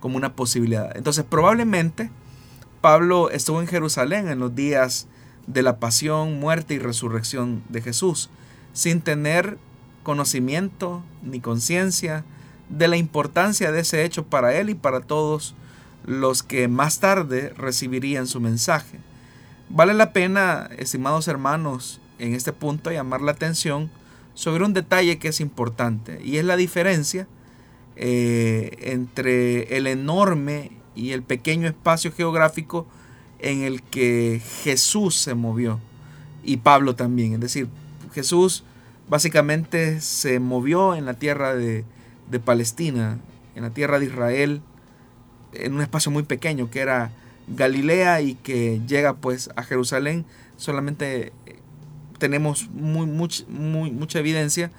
[0.00, 0.96] como una posibilidad.
[0.96, 2.10] Entonces, probablemente
[2.80, 5.06] Pablo estuvo en Jerusalén en los días
[5.46, 8.30] de la pasión, muerte y resurrección de Jesús,
[8.72, 9.58] sin tener
[10.02, 12.24] conocimiento ni conciencia
[12.68, 15.54] de la importancia de ese hecho para él y para todos
[16.04, 18.98] los que más tarde recibirían su mensaje.
[19.68, 23.90] Vale la pena, estimados hermanos, en este punto llamar la atención
[24.34, 27.26] sobre un detalle que es importante y es la diferencia
[27.96, 32.86] eh, entre el enorme y el pequeño espacio geográfico
[33.38, 35.80] en el que Jesús se movió
[36.44, 37.34] y Pablo también.
[37.34, 37.68] Es decir,
[38.12, 38.64] Jesús
[39.08, 41.84] básicamente se movió en la tierra de,
[42.30, 43.18] de Palestina,
[43.54, 44.62] en la tierra de Israel,
[45.52, 47.10] en un espacio muy pequeño que era
[47.48, 50.24] Galilea y que llega pues a Jerusalén.
[50.56, 51.58] Solamente eh,
[52.18, 54.70] tenemos muy, muy, mucha evidencia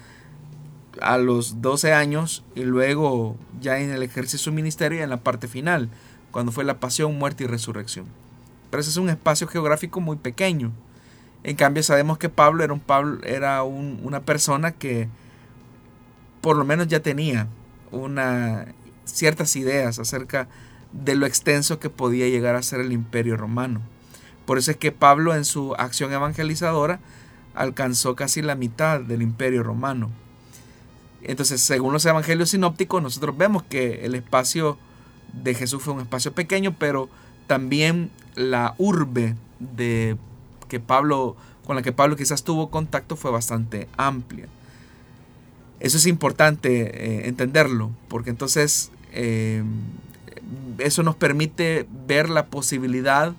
[1.00, 5.48] a los 12 años y luego ya en el ejercicio de ministerio en la parte
[5.48, 5.88] final,
[6.30, 8.06] cuando fue la pasión, muerte y resurrección.
[8.70, 10.72] Pero ese es un espacio geográfico muy pequeño.
[11.42, 15.08] En cambio sabemos que Pablo era, un, Pablo, era una persona que
[16.40, 17.48] por lo menos ya tenía
[17.90, 18.66] una,
[19.04, 20.48] ciertas ideas acerca
[20.92, 23.80] de lo extenso que podía llegar a ser el imperio romano.
[24.46, 27.00] Por eso es que Pablo en su acción evangelizadora
[27.54, 30.10] alcanzó casi la mitad del imperio romano.
[31.24, 34.78] Entonces, según los evangelios sinópticos, nosotros vemos que el espacio
[35.32, 37.08] de Jesús fue un espacio pequeño, pero
[37.46, 40.16] también la urbe de
[40.68, 44.46] que Pablo, con la que Pablo quizás tuvo contacto fue bastante amplia.
[45.80, 49.62] Eso es importante eh, entenderlo, porque entonces eh,
[50.78, 53.34] eso nos permite ver la posibilidad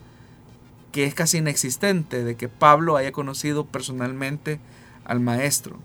[0.92, 4.60] que es casi inexistente de que Pablo haya conocido personalmente
[5.04, 5.78] al maestro.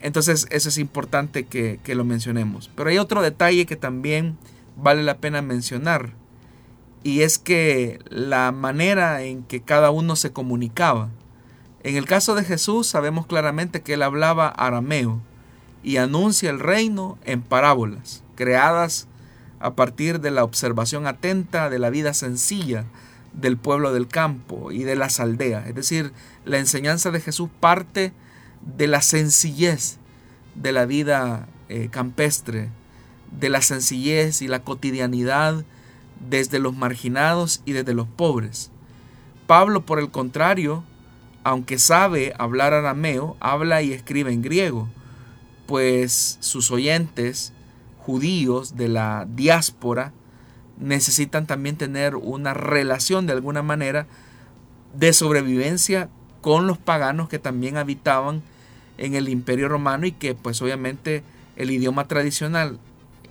[0.00, 2.70] Entonces eso es importante que, lo mencionemos.
[2.74, 4.36] Pero hay otro detalle que también
[4.76, 6.12] vale la pena mencionar.
[7.02, 11.08] Y es que la manera en que cada uno se comunicaba.
[11.82, 15.20] En el caso de Jesús sabemos claramente que él hablaba arameo
[15.84, 19.06] y anuncia el reino en parábolas, creadas
[19.60, 22.86] a partir de la observación atenta de la vida sencilla
[23.32, 25.66] del pueblo del campo y de las aldeas.
[25.68, 26.12] Es decir,
[26.44, 28.12] la enseñanza de Jesús parte
[28.76, 29.98] de la sencillez
[30.54, 32.70] de la vida eh, campestre,
[33.38, 35.64] de la sencillez y la cotidianidad
[36.28, 38.70] desde los marginados y desde los pobres.
[39.46, 40.84] Pablo, por el contrario,
[41.44, 44.88] aunque sabe hablar arameo, habla y escribe en griego,
[45.66, 47.52] pues sus oyentes
[47.98, 50.12] judíos de la diáspora
[50.78, 54.06] necesitan también tener una relación de alguna manera
[54.94, 56.08] de sobrevivencia
[56.40, 58.42] con los paganos que también habitaban
[58.98, 61.22] en el imperio romano y que pues obviamente
[61.56, 62.78] el idioma tradicional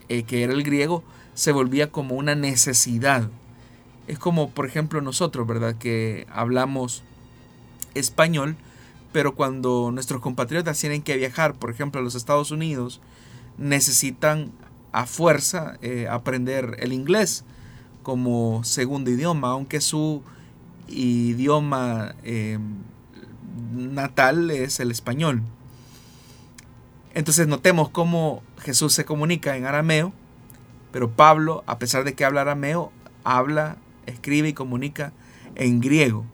[0.10, 3.30] eh, que era el griego se volvía como una necesidad
[4.08, 5.76] Es como, por ejemplo, nosotros, ¿verdad?
[5.76, 7.04] Que hablamos
[7.96, 8.56] español,
[9.12, 13.02] pero cuando nuestros compatriotas tienen que viajar, por ejemplo, a los Estados Unidos,
[13.58, 14.52] necesitan
[14.92, 17.44] a fuerza eh, aprender el inglés
[18.04, 20.22] como segundo idioma, aunque su
[20.88, 22.60] idioma eh,
[23.74, 25.42] natal es el español.
[27.16, 30.14] Entonces notemos cómo Jesús se comunica en arameo,
[30.92, 32.92] pero Pablo, a pesar de que habla arameo,
[33.24, 35.14] habla, escribe y comunica
[35.56, 36.26] en griego.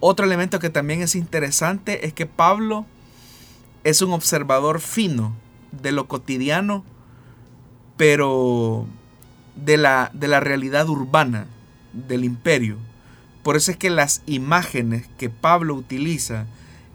[0.00, 2.86] Otro elemento que también es interesante es que Pablo
[3.84, 5.36] es un observador fino
[5.70, 6.82] de lo cotidiano,
[7.98, 8.86] pero
[9.54, 11.46] de la, de la realidad urbana
[11.92, 12.78] del imperio.
[13.42, 16.46] Por eso es que las imágenes que Pablo utiliza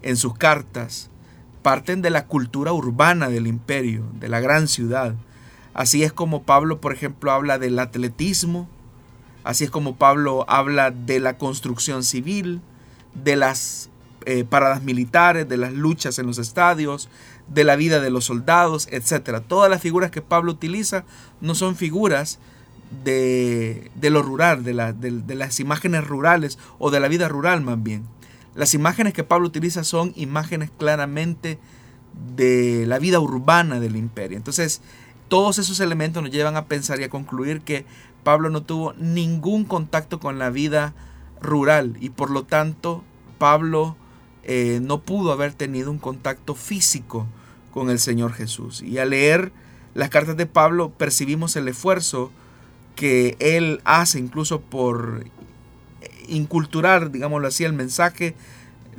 [0.02, 1.08] en sus cartas
[1.66, 5.16] parten de la cultura urbana del imperio, de la gran ciudad.
[5.74, 8.68] Así es como Pablo, por ejemplo, habla del atletismo,
[9.42, 12.60] así es como Pablo habla de la construcción civil,
[13.14, 13.90] de las
[14.26, 17.08] eh, paradas militares, de las luchas en los estadios,
[17.48, 19.40] de la vida de los soldados, etc.
[19.44, 21.04] Todas las figuras que Pablo utiliza
[21.40, 22.38] no son figuras
[23.02, 28.06] de, lo rural, de, de, las imágenes rurales o de la vida rural más bien.
[28.56, 31.58] Las imágenes que Pablo utiliza son imágenes claramente
[32.34, 34.36] de la vida urbana del imperio.
[34.36, 34.80] Entonces,
[35.28, 37.84] todos esos elementos nos llevan a pensar y a concluir que
[38.24, 40.94] Pablo no tuvo ningún contacto con la vida
[41.40, 43.04] rural y por lo tanto
[43.38, 43.96] Pablo
[44.42, 47.26] eh, no pudo haber tenido un contacto físico
[47.72, 48.82] con el Señor Jesús.
[48.82, 49.52] Y al leer
[49.94, 52.30] las cartas de Pablo percibimos el esfuerzo
[52.94, 55.24] que él hace incluso por
[56.28, 58.34] inculturar, digámoslo así, el mensaje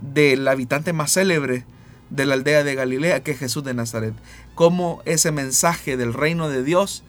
[0.01, 1.65] del habitante más célebre
[2.09, 4.13] de la aldea de Galilea, que es Jesús de Nazaret.
[4.55, 7.03] Cómo ese mensaje del reino de Dios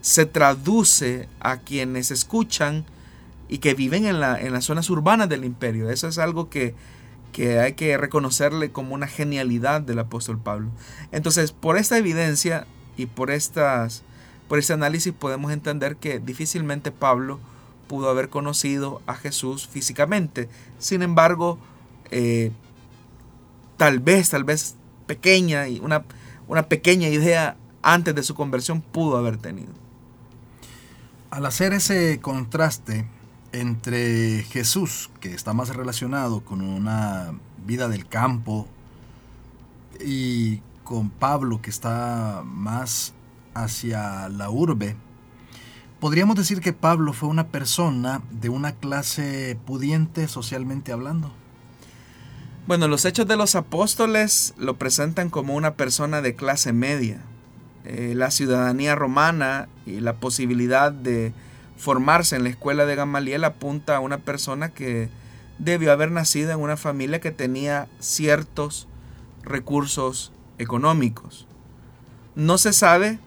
[0.00, 2.84] se traduce a quienes escuchan
[3.48, 5.90] y que viven en, la, en las zonas urbanas del imperio.
[5.90, 6.74] Eso es algo que,
[7.32, 10.70] que hay que reconocerle como una genialidad del apóstol Pablo.
[11.12, 14.02] Entonces, por esta evidencia y por, estas,
[14.48, 17.40] por este análisis podemos entender que difícilmente Pablo
[17.92, 20.48] pudo haber conocido a Jesús físicamente.
[20.78, 21.58] Sin embargo,
[22.10, 22.50] eh,
[23.76, 24.76] tal vez, tal vez
[25.06, 26.02] pequeña, una,
[26.48, 29.74] una pequeña idea antes de su conversión pudo haber tenido.
[31.28, 33.06] Al hacer ese contraste,
[33.52, 37.34] entre Jesús, que está más relacionado con una
[37.66, 38.66] vida del campo,
[40.00, 43.12] y con Pablo, que está más
[43.52, 44.96] hacia la urbe,
[46.02, 51.32] podríamos decir que Pablo fue una persona de una clase pudiente socialmente hablando.
[52.66, 57.20] Bueno, los hechos de los apóstoles lo presentan como una persona de clase media.
[57.84, 61.34] Eh, la ciudadanía romana y la posibilidad de
[61.76, 65.08] formarse en la escuela de Gamaliel apunta a una persona que
[65.60, 68.88] debió haber nacido en una familia que tenía ciertos
[69.44, 71.46] recursos económicos.
[72.34, 73.20] No se sabe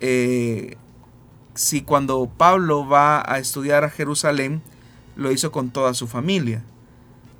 [0.00, 0.78] eh,
[1.54, 4.62] si cuando Pablo va a estudiar a Jerusalén
[5.16, 6.62] lo hizo con toda su familia.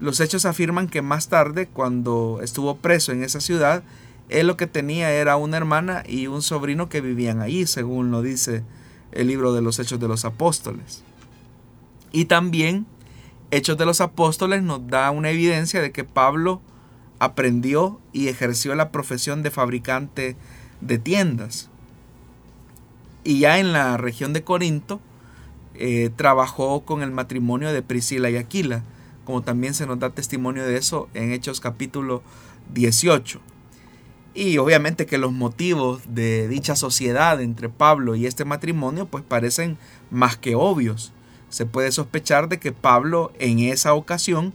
[0.01, 3.83] Los hechos afirman que más tarde, cuando estuvo preso en esa ciudad,
[4.29, 8.23] él lo que tenía era una hermana y un sobrino que vivían ahí, según lo
[8.23, 8.65] dice
[9.13, 11.05] el libro de los Hechos de los Apóstoles.
[12.13, 12.87] Y también
[13.51, 16.63] Hechos de los Apóstoles nos da una evidencia de que Pablo
[17.19, 20.37] aprendió y ejerció la profesión de fabricante
[20.81, 21.71] de tiendas.
[23.25, 25.01] Y ya en la región de Corinto
[25.75, 28.83] eh, trabajó con el matrimonio de Priscila y Aquila,
[29.25, 32.23] como también se nos da testimonio de eso en Hechos capítulo
[32.75, 33.41] 18.
[34.35, 39.79] Y obviamente que los motivos de dicha sociedad entre Pablo y este matrimonio pues parecen
[40.11, 41.13] más que obvios.
[41.49, 44.55] Se puede sospechar de que Pablo en esa ocasión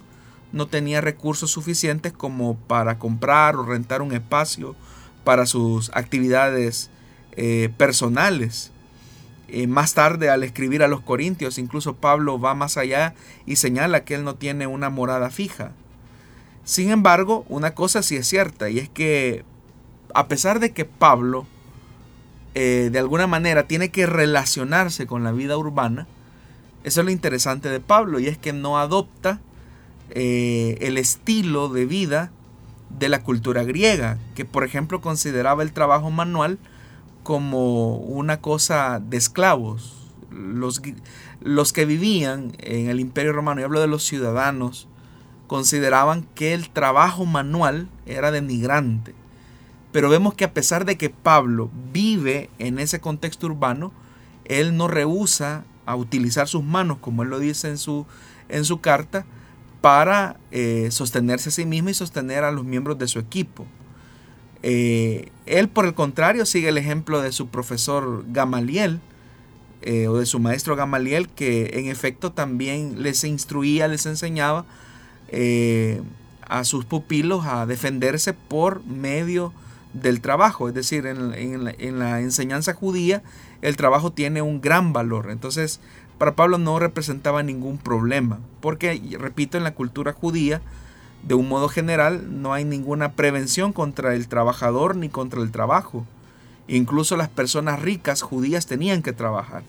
[0.52, 4.76] no tenía recursos suficientes como para comprar o rentar un espacio
[5.24, 6.90] para sus actividades
[7.40, 8.72] eh, personales.
[9.48, 13.14] Eh, más tarde, al escribir a los Corintios, incluso Pablo va más allá
[13.46, 15.72] y señala que él no tiene una morada fija.
[16.64, 19.46] Sin embargo, una cosa sí es cierta, y es que
[20.16, 21.46] a pesar de que Pablo
[22.56, 26.08] eh, de alguna manera tiene que relacionarse con la vida urbana,
[26.84, 29.42] eso es lo interesante de Pablo y es que no adopta
[30.10, 32.32] el estilo de vida
[32.90, 36.58] de la cultura griega, que por ejemplo consideraba el trabajo manual
[37.28, 39.94] como una cosa de esclavos.
[40.32, 40.82] Los,
[41.42, 44.88] los que vivían en el imperio romano, y hablo de los ciudadanos,
[45.48, 49.14] consideraban que el trabajo manual era denigrante
[49.92, 53.92] pero vemos que a pesar de que Pablo vive en ese contexto urbano,
[54.46, 58.06] él no rehúsa a utilizar sus manos, como él lo dice en su,
[58.48, 59.26] en su carta,
[59.82, 63.66] para eh, sostenerse a sí mismo y sostener a los miembros de su equipo.
[64.64, 69.00] Eh, él, por el contrario, sigue el ejemplo de su profesor Gamaliel,
[69.82, 74.66] eh, o de su maestro Gamaliel, que en efecto también les instruía, les enseñaba
[76.48, 79.54] a sus pupilos a defenderse por medio
[79.94, 80.68] del trabajo.
[80.68, 83.24] Es decir, en, la, enseñanza judía
[83.62, 85.30] el trabajo tiene un gran valor.
[85.32, 85.80] Entonces,
[86.18, 90.62] para Pablo no representaba ningún problema, porque, repito, en la cultura judía,
[91.28, 96.06] de un modo general, no hay ninguna prevención contra el trabajador ni contra el trabajo.
[96.70, 99.64] Incluso las personas ricas judías tenían que trabajar.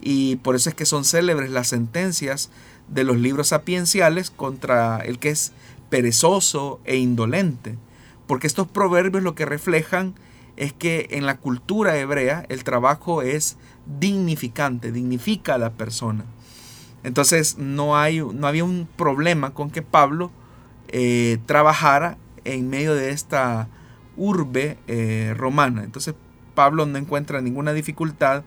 [0.00, 2.50] Y por eso es que son célebres las sentencias
[2.88, 5.52] de los libros sapienciales contra el que es
[5.90, 7.76] perezoso e indolente.
[8.26, 10.14] Porque estos proverbios lo que reflejan
[10.56, 13.58] es que en la cultura hebrea el trabajo es
[14.00, 16.24] dignificante, dignifica a la persona.
[17.04, 20.30] Entonces no, hay, no había un problema con que Pablo
[20.88, 23.68] eh, trabajara en medio de esta
[24.16, 25.84] urbe eh, romana.
[25.84, 26.14] Entonces
[26.54, 28.42] Pablo no encuentra ninguna dificultad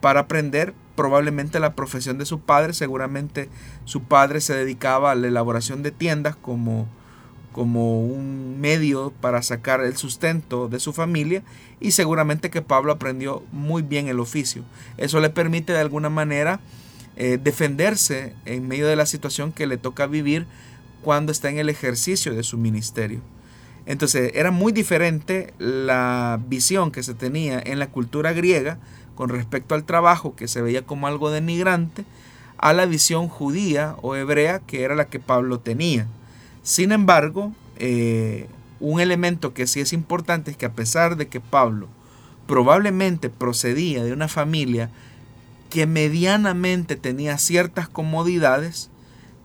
[0.00, 2.72] para aprender probablemente la profesión de su padre.
[2.72, 3.48] Seguramente
[3.84, 6.88] su padre se dedicaba a la elaboración de tiendas como
[7.56, 11.42] como un medio para sacar el sustento de su familia
[11.80, 14.62] y seguramente que Pablo aprendió muy bien el oficio.
[14.98, 16.60] Eso le permite de alguna manera
[17.16, 20.46] eh, defenderse en medio de la situación que le toca vivir
[21.06, 23.20] cuando está en el ejercicio de su ministerio.
[23.86, 28.80] Entonces era muy diferente la visión que se tenía en la cultura griega
[29.14, 32.04] con respecto al trabajo que se veía como algo denigrante
[32.58, 36.08] a la visión judía o hebrea que era la que Pablo tenía.
[36.64, 38.48] Sin embargo, eh,
[38.80, 41.86] un elemento que sí es importante es que a pesar de que Pablo
[42.48, 44.90] probablemente procedía de una familia
[45.70, 48.90] que medianamente tenía ciertas comodidades,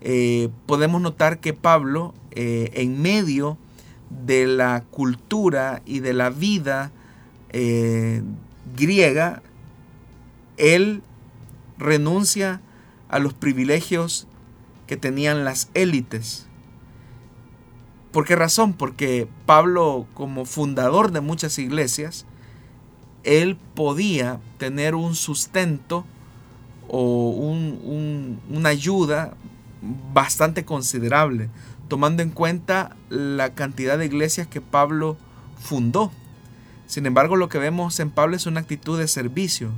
[0.02, 3.58] eh, podemos notar que Pablo, eh, en medio
[4.10, 6.92] de la cultura y de la vida
[8.78, 9.42] griega,
[10.58, 11.04] él
[11.78, 12.62] renuncia
[13.10, 14.26] a los privilegios
[14.88, 16.48] que tenían las élites
[18.12, 18.74] ¿Por qué razón?
[18.74, 22.26] Porque Pablo, como fundador de muchas iglesias,
[23.24, 26.06] él podía tener un sustento
[26.90, 27.30] o
[28.50, 29.34] una ayuda
[30.14, 31.50] bastante considerable,
[31.88, 35.18] tomando en cuenta la cantidad de iglesias que Pablo
[35.60, 36.12] fundó.
[36.88, 39.72] Sin embargo, lo que vemos en Pablo es una actitud de servicio,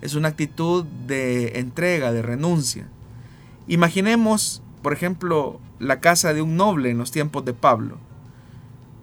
[0.00, 2.88] es una actitud de entrega, de renuncia.
[3.68, 7.98] Imaginemos, por ejemplo, la casa de un noble en los tiempos de Pablo.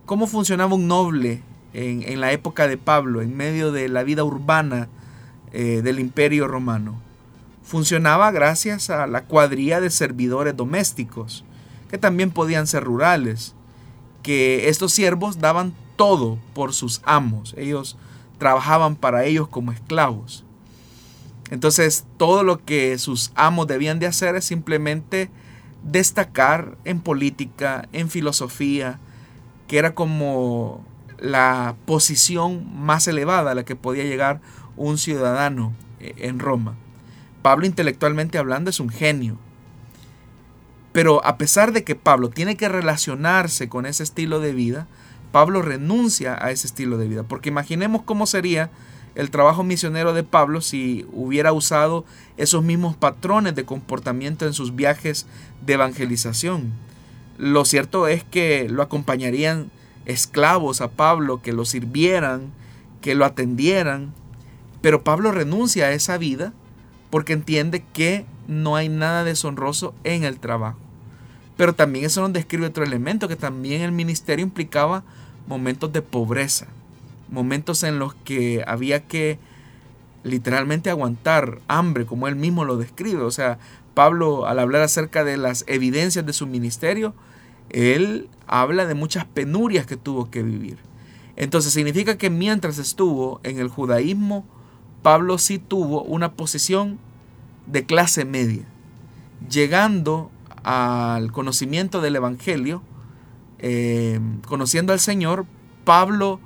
[0.05, 1.43] ¿Cómo funcionaba un noble
[1.73, 4.89] en, la época de Pablo, en medio de la vida urbana
[5.51, 7.08] eh, del imperio romano?
[7.69, 11.45] Funcionaba gracias a la cuadrilla de servidores domésticos,
[11.87, 13.53] que también podían ser rurales,
[14.23, 17.95] que estos siervos daban todo por sus amos, ellos
[18.39, 20.45] trabajaban para ellos como esclavos.
[21.51, 25.29] Entonces todo lo que sus amos debían de hacer es simplemente
[25.83, 28.99] destacar en política, en filosofía,
[29.67, 30.83] que era como
[31.19, 34.41] la posición más elevada a la que podía llegar
[34.75, 36.75] un ciudadano eh, en Roma.
[37.41, 39.37] Pablo intelectualmente hablando es un genio.
[40.91, 44.87] Pero a pesar de que Pablo tiene que relacionarse con ese estilo de vida,
[45.31, 47.23] Pablo renuncia a ese estilo de vida.
[47.23, 48.71] Porque imaginemos cómo sería
[49.15, 52.05] el trabajo misionero de Pablo si hubiera usado
[52.37, 55.27] esos mismos patrones de comportamiento en sus viajes
[55.65, 56.73] de evangelización.
[57.37, 59.71] Lo cierto es que lo acompañarían
[60.05, 62.51] esclavos a Pablo, que lo sirvieran,
[63.01, 64.13] que lo atendieran,
[64.81, 66.53] pero Pablo renuncia a esa vida
[67.09, 70.79] porque entiende que no hay nada deshonroso en el trabajo.
[71.57, 75.03] Pero también eso nos describe otro elemento, que también el ministerio implicaba
[75.47, 76.67] momentos de pobreza
[77.31, 79.39] momentos en los que había que
[80.23, 83.21] literalmente aguantar hambre, como él mismo lo describe.
[83.21, 83.59] O sea,
[83.93, 87.13] Pablo al hablar acerca de las evidencias de su ministerio,
[87.69, 90.77] él habla de muchas penurias que tuvo que vivir.
[91.35, 94.45] Entonces significa que mientras estuvo en el judaísmo,
[95.01, 96.99] Pablo sí tuvo una posición
[97.65, 98.65] de clase media.
[99.49, 100.31] Llegando
[100.63, 102.83] al conocimiento del Evangelio,
[103.59, 105.45] eh, conociendo al Señor,
[105.85, 106.39] Pablo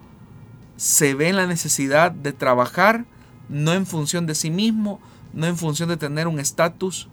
[0.77, 3.05] se ve en la necesidad de trabajar
[3.49, 4.99] no en función de sí mismo,
[5.33, 7.07] no en función de tener un estatus,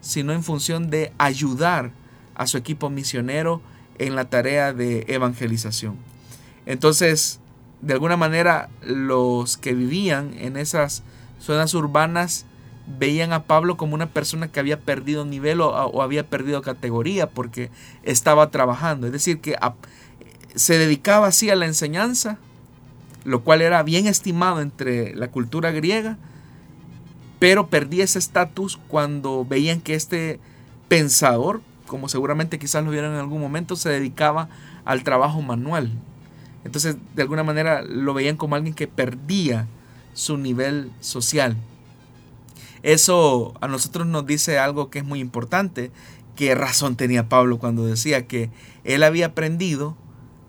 [0.00, 1.92] sino en función de ayudar
[2.34, 3.60] a su equipo misionero
[3.98, 5.96] en la tarea de evangelización.
[6.66, 7.40] Entonces,
[7.82, 11.02] de alguna manera, los que vivían en esas
[11.38, 12.44] zonas urbanas
[12.98, 17.70] veían a Pablo como una persona que había perdido nivel o, había perdido categoría porque
[18.02, 19.06] estaba trabajando.
[19.06, 19.56] Es decir, que
[20.54, 22.38] se dedicaba así a la enseñanza,
[23.24, 26.18] lo cual era bien estimado entre la cultura griega,
[27.38, 30.40] pero perdía ese estatus cuando veían que este
[30.88, 34.48] pensador, como seguramente quizás lo vieron en algún momento, se dedicaba
[34.84, 35.92] al trabajo manual.
[36.64, 39.66] Entonces, de alguna manera lo veían como alguien que perdía
[40.14, 41.56] su nivel social.
[42.82, 45.90] Eso a nosotros nos dice algo que es muy importante,
[46.36, 48.50] qué razón tenía Pablo cuando decía que
[48.84, 49.96] él había aprendido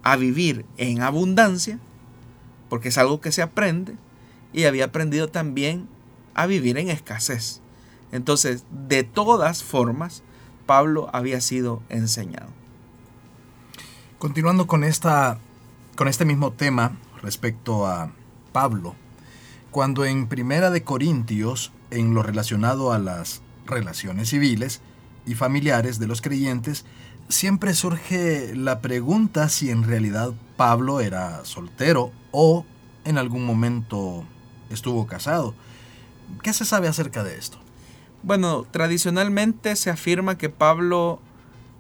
[0.04, 1.80] a vivir en abundancia,
[2.70, 3.96] porque es algo que se aprende,
[4.54, 5.88] y había aprendido también
[6.34, 7.62] a vivir en escasez.
[8.12, 10.24] Entonces, de todas formas,
[10.66, 12.50] Pablo había sido enseñado.
[14.20, 15.40] Continuando con, esta,
[15.96, 18.12] con este mismo tema respecto a
[18.52, 18.96] Pablo,
[19.72, 24.82] cuando en Primera de Corintios, en lo relacionado a las relaciones civiles
[25.26, 26.86] y familiares de los creyentes,
[27.30, 32.66] siempre surge la pregunta si en realidad Pablo era soltero o
[33.06, 34.26] en algún momento
[34.70, 35.56] estuvo casado.
[36.44, 37.58] ¿Qué se sabe acerca de esto?
[38.24, 41.20] Bueno, tradicionalmente se afirma que Pablo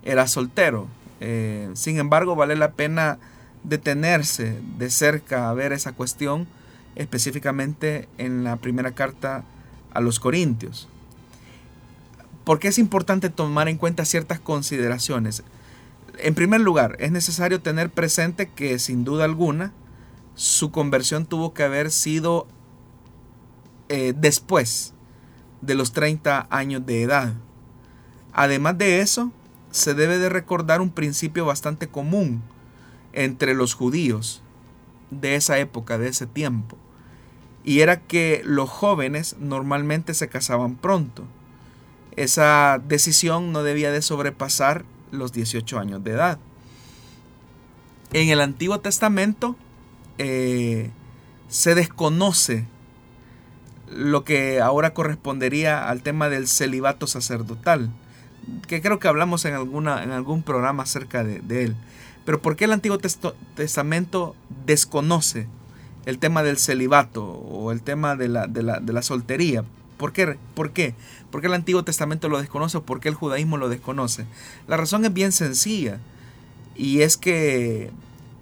[0.03, 0.87] era soltero.
[1.19, 3.19] Eh, sin embargo, vale la pena
[3.63, 6.47] detenerse de cerca a ver esa cuestión
[6.95, 9.43] específicamente en la primera carta
[9.93, 10.87] a los Corintios.
[12.43, 15.43] Porque es importante tomar en cuenta ciertas consideraciones.
[16.17, 19.73] En primer lugar, es necesario tener presente que sin duda alguna
[20.35, 22.47] su conversión tuvo que haber sido
[23.89, 24.93] eh, después
[25.61, 27.33] de los 30 años de edad.
[28.33, 29.31] Además de eso,
[29.71, 32.41] se debe de recordar un principio bastante común
[33.13, 34.41] entre los judíos
[35.09, 36.77] de esa época, de ese tiempo.
[37.63, 41.25] Y era que los jóvenes normalmente se casaban pronto.
[42.15, 46.39] Esa decisión no debía de sobrepasar los 18 años de edad.
[48.13, 49.55] En el Antiguo Testamento
[50.17, 50.89] eh,
[51.47, 52.65] se desconoce
[53.89, 57.91] lo que ahora correspondería al tema del celibato sacerdotal,
[58.67, 61.75] que creo que hablamos en, alguna, en algún programa acerca de, de él.
[62.25, 62.99] Pero ¿por qué el Antiguo
[63.55, 65.47] Testamento desconoce
[66.05, 69.63] el tema del celibato o el tema de la, de la, soltería?
[69.97, 70.37] ¿Por qué?
[70.53, 70.95] ¿Por qué?
[71.29, 74.25] ¿Por qué el Antiguo Testamento lo desconoce o por qué el judaísmo lo desconoce?
[74.67, 75.99] La razón es bien sencilla
[76.75, 77.91] y es que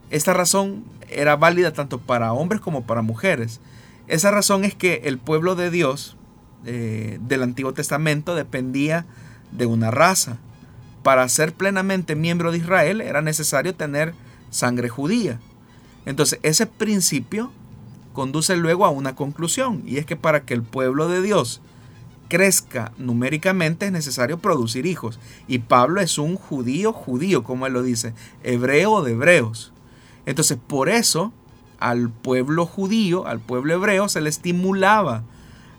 [0.10, 3.60] esta razón era válida tanto para hombres como para mujeres.
[4.08, 6.18] Esa razón es que el pueblo de Dios
[6.66, 9.06] eh, del Antiguo Testamento dependía
[9.52, 10.38] de una raza.
[11.04, 14.14] Para ser plenamente miembro de Israel era necesario tener
[14.50, 15.40] sangre judía.
[16.06, 17.52] Entonces ese principio
[18.14, 21.62] conduce luego a una conclusión y es que para que el pueblo de Dios
[22.28, 25.20] crezca numéricamente es necesario producir hijos.
[25.48, 29.74] Y Pablo es un judío judío, como él lo dice, hebreo de hebreos.
[30.26, 31.34] Entonces por eso
[31.80, 35.24] al pueblo judío, al pueblo hebreo, se le estimulaba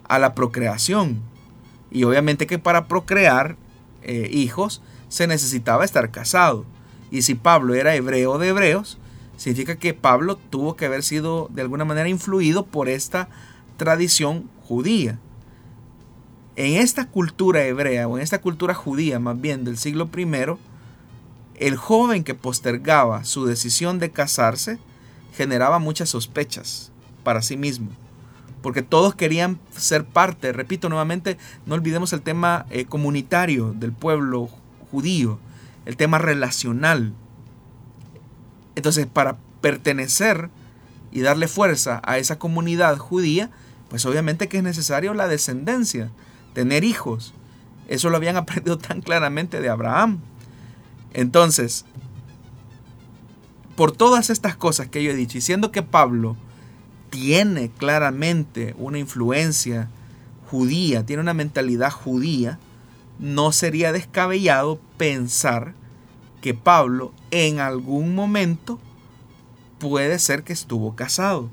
[0.09, 1.21] a la procreación.
[1.91, 3.57] Y obviamente que para procrear
[4.03, 6.65] eh, hijos se necesitaba estar casado.
[7.11, 8.97] Y si Pablo era hebreo de hebreos,
[9.37, 13.29] significa que Pablo tuvo que haber sido de alguna manera influido por esta
[13.77, 15.19] tradición judía.
[16.57, 20.27] En esta cultura hebrea o en esta cultura judía más bien del siglo I,
[21.57, 24.79] el joven que postergaba su decisión de casarse
[25.35, 26.93] generaba muchas sospechas
[27.25, 27.91] para sí mismo.
[28.63, 34.51] Porque todos querían ser parte, repito nuevamente, no olvidemos el tema eh, comunitario del pueblo
[34.91, 35.39] judío,
[35.87, 37.13] el tema relacional.
[38.75, 40.51] Entonces, para pertenecer
[41.11, 43.51] y darle fuerza a esa comunidad judía,
[43.89, 46.11] pues obviamente que es necesario la descendencia,
[46.55, 47.35] tener hijos.
[47.89, 50.21] Eso lo habían aprendido tan claramente de Abraham.
[51.13, 51.85] Entonces,
[53.77, 56.37] por todas estas cosas que yo he dicho, y siendo que Pablo
[57.11, 59.89] tiene claramente una influencia
[60.51, 62.59] judía, tiene una mentalidad judía,
[63.21, 65.75] no sería descabellado pensar
[66.41, 68.81] que Pablo en algún momento
[69.79, 71.51] puede ser que estuvo casado.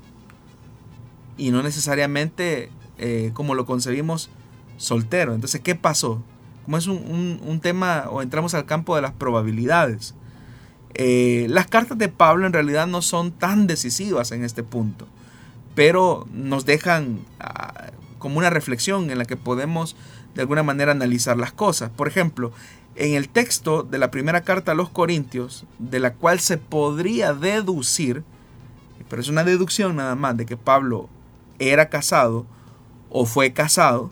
[1.36, 4.30] Y no necesariamente eh, como lo concebimos
[4.76, 5.34] soltero.
[5.34, 6.22] Entonces, ¿qué pasó?
[6.64, 10.14] Como es un tema, o entramos al campo de las probabilidades.
[10.94, 15.06] Eh, las cartas de Pablo en realidad no son tan decisivas en este punto,
[15.74, 19.96] pero nos dejan ah, como una reflexión en la que podemos
[20.34, 21.90] de alguna manera analizar las cosas.
[21.90, 22.52] Por ejemplo,
[22.96, 27.32] en el texto de la primera carta a los Corintios, de la cual se podría
[27.32, 28.24] deducir,
[29.08, 31.08] pero es una deducción nada más, de que Pablo
[31.58, 32.46] era casado
[33.10, 34.10] o fue casado,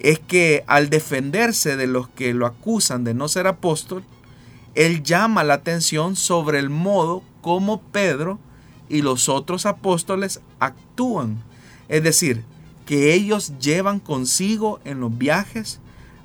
[0.00, 4.02] es que al defenderse de los que lo acusan de no ser apóstol,
[4.74, 8.38] él llama la atención sobre el modo como Pedro
[8.88, 11.42] y los otros apóstoles actúan.
[11.88, 12.44] Es decir,
[12.92, 15.80] que ellos llevan consigo en los viajes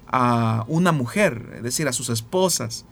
[0.05, 2.83] a una mujer, es decir, a sus esposas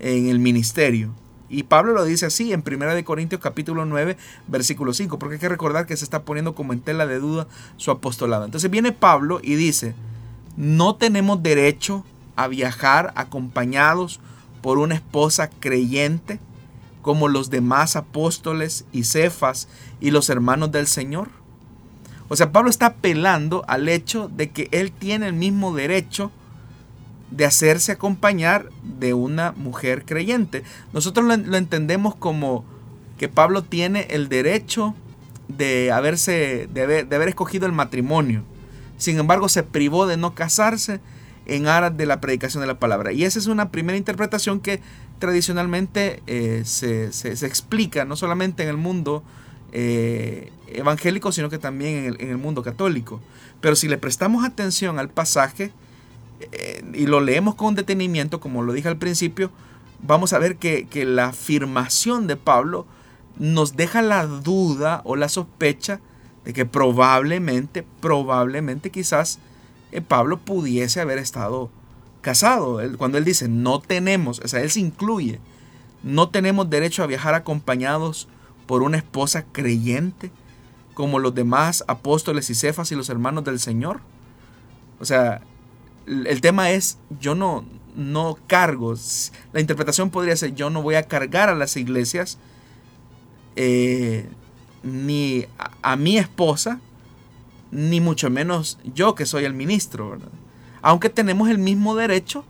[0.00, 1.14] en el ministerio.
[1.48, 4.18] Y Pablo lo dice así en 1 Corintios capítulo 9,
[4.48, 7.46] versículo 5, porque hay que recordar que se está poniendo como en tela de duda
[7.78, 8.44] su apostolado.
[8.44, 9.94] Entonces viene Pablo y dice,
[10.58, 12.04] no tenemos derecho
[12.36, 14.20] a viajar acompañados
[14.60, 16.38] por una esposa creyente
[17.00, 19.68] como los demás apóstoles y cefas
[20.02, 21.41] y los hermanos del Señor.
[22.28, 26.30] O sea, Pablo está apelando al hecho de que él tiene el mismo derecho
[27.32, 30.62] de hacerse acompañar de una mujer creyente.
[30.92, 32.64] Nosotros lo, entendemos como
[33.18, 34.94] que Pablo tiene el derecho
[35.48, 38.42] de haberse de haber, escogido el matrimonio.
[38.98, 41.00] Sin embargo, se privó de no casarse
[41.46, 43.12] en aras de la predicación de la palabra.
[43.12, 44.80] Y esa es una primera interpretación que
[45.18, 47.10] tradicionalmente eh, se,
[47.46, 49.22] explica no solamente en el mundo
[49.72, 53.20] eh, evangélico, sino que también en el, en el, mundo católico.
[53.60, 55.72] Pero si le prestamos atención al pasaje,
[56.50, 59.50] eh, y lo leemos con detenimiento, como lo dije al principio,
[60.02, 62.86] vamos a ver que, la afirmación de Pablo
[63.38, 66.00] nos deja la duda o la sospecha
[66.44, 69.38] de que probablemente, probablemente quizás
[69.92, 71.70] eh, Pablo pudiese haber estado
[72.20, 72.80] casado.
[72.98, 75.38] cuando él dice no tenemos, o sea, él se incluye,
[76.02, 78.28] no tenemos derecho a viajar acompañados
[78.66, 80.30] por una esposa creyente
[80.94, 84.00] como los demás apóstoles y cefas y los hermanos del Señor.
[85.00, 85.42] O sea,
[86.06, 87.64] el tema es, yo no,
[87.96, 88.94] no cargo,
[89.52, 92.38] la interpretación podría ser, yo no voy a cargar a las iglesias
[93.56, 94.28] eh,
[94.82, 95.46] ni
[95.82, 96.80] a, mi esposa,
[97.70, 100.18] ni mucho menos yo que soy el ministro,
[100.82, 102.44] Aunque tenemos el mismo derecho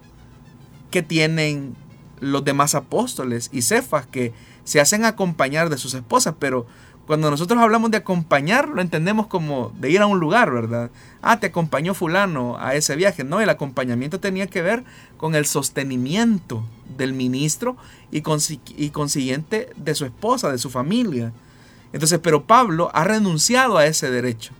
[0.90, 1.76] que tienen
[2.20, 4.32] los demás apóstoles y cefas que
[4.64, 6.66] se hacen acompañar de sus esposas, pero
[7.06, 10.90] cuando nosotros hablamos de acompañar, lo entendemos como de ir a un lugar, ¿verdad?
[11.20, 13.24] Ah, te acompañó fulano a ese viaje.
[13.24, 14.84] No, el acompañamiento tenía que ver
[15.16, 16.64] con el sostenimiento
[16.96, 17.76] del ministro
[18.12, 21.32] y, consiguiente de su esposa, de su familia.
[21.92, 24.52] Entonces, pero Pablo ha renunciado a ese derecho.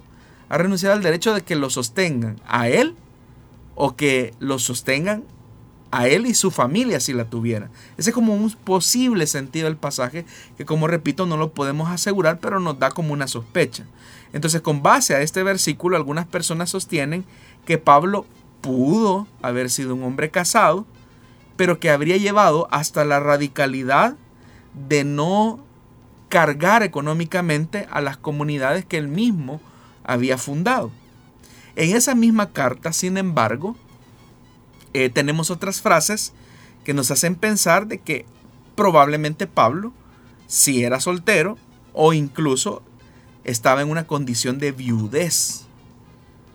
[0.49, 2.97] Ha renunciado al derecho de que lo sostengan a él
[3.77, 5.23] o que lo sostengan
[5.93, 7.69] a él y su familia si la tuviera.
[7.99, 10.25] Ese es como un posible sentido del pasaje
[10.57, 13.85] que como repito no lo podemos asegurar, pero nos da como una sospecha.
[14.33, 17.25] Entonces con base a este versículo algunas personas sostienen
[17.67, 18.25] que Pablo
[18.63, 20.87] pudo haber sido un hombre casado,
[21.57, 24.17] pero que habría llevado hasta la radicalidad
[24.89, 25.61] de no
[26.31, 29.61] cargar económicamente a las comunidades que él mismo
[30.05, 30.91] había fundado.
[31.77, 33.77] En esa misma carta, sin embargo,
[34.93, 36.33] eh, tenemos otras frases
[36.85, 38.27] que nos hacen pensar de que
[38.75, 39.93] probablemente Pablo,
[40.47, 41.57] si era soltero
[41.93, 42.83] o incluso
[43.45, 45.65] estaba en una condición de viudez.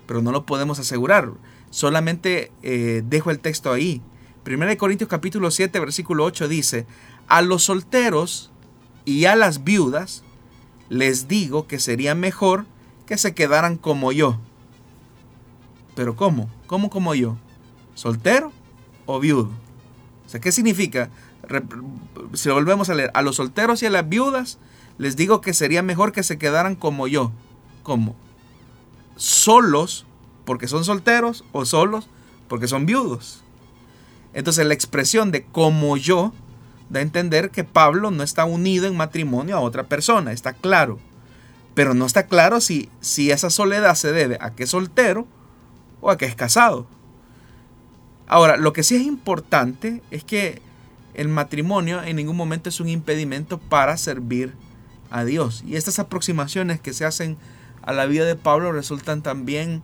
[0.05, 1.31] Pero no lo podemos asegurar.
[1.69, 4.01] Solamente eh, dejo el texto ahí.
[4.45, 6.85] 1 Corintios capítulo 7 versículo 8 dice,
[7.27, 8.51] a los solteros
[9.03, 10.23] y a las viudas
[10.89, 12.65] les digo que sería mejor
[13.05, 14.39] que se quedaran como yo.
[15.95, 16.49] Pero ¿cómo?
[16.67, 17.37] ¿Cómo como yo?
[17.97, 18.53] Soltero
[19.07, 19.49] o viudo.
[20.25, 21.09] O sea, ¿qué significa?
[22.33, 24.59] Si lo volvemos a leer, a los solteros y a las viudas
[24.97, 27.31] les digo que sería mejor que se quedaran como yo.
[27.81, 28.15] ¿Cómo?
[29.15, 30.05] Solos
[30.45, 32.07] porque son solteros o solos
[32.47, 33.43] porque son viudos.
[34.33, 36.33] Entonces la expresión de como yo
[36.89, 40.99] da a entender que Pablo no está unido en matrimonio a otra persona, está claro.
[41.73, 45.27] Pero no está claro si, si esa soledad se debe a que es soltero
[45.99, 46.87] o a que es casado.
[48.27, 50.61] Ahora, lo que sí es importante es que
[51.13, 54.53] el matrimonio en ningún momento es un impedimento para servir
[55.09, 55.63] a Dios.
[55.65, 57.37] Y estas aproximaciones que se hacen
[57.81, 59.81] a la vida de Pablo resultan también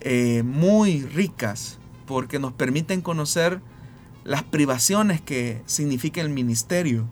[0.00, 3.60] eh, muy ricas porque nos permiten conocer
[4.24, 7.06] las privaciones que significa el ministerio,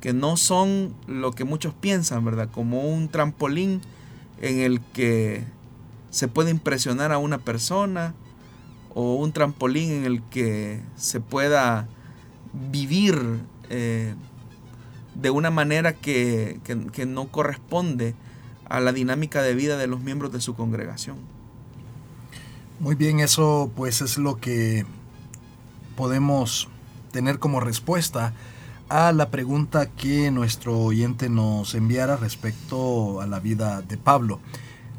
[0.00, 2.48] que no son lo que muchos piensan, ¿verdad?
[2.50, 3.80] Como un trampolín
[4.40, 5.44] en el que
[6.10, 8.14] se puede impresionar a una persona,
[8.94, 11.88] o un trampolín en el que se pueda
[12.70, 14.14] vivir eh,
[15.14, 16.60] de una manera que,
[16.92, 18.14] que no corresponde
[18.68, 21.16] a la dinámica de vida de los miembros de su congregación.
[22.80, 24.86] Muy bien, eso pues es lo que
[25.96, 26.68] podemos
[27.10, 28.34] tener como respuesta
[28.88, 34.38] a la pregunta que nuestro oyente nos enviara respecto a la vida de Pablo.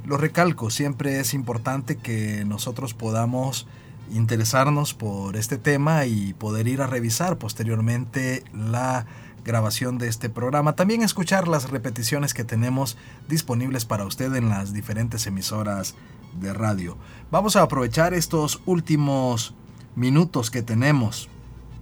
[0.05, 3.65] Lo recalco, siempre es importante que nosotros podamos
[4.11, 9.05] interesarnos por este tema y poder ir a revisar posteriormente la
[9.43, 10.73] grabación de este programa.
[10.75, 12.97] También escuchar las repeticiones que tenemos
[13.27, 15.95] disponibles para usted en las diferentes emisoras
[16.39, 16.97] de radio.
[17.31, 19.53] Vamos a aprovechar estos últimos
[19.95, 21.29] minutos que tenemos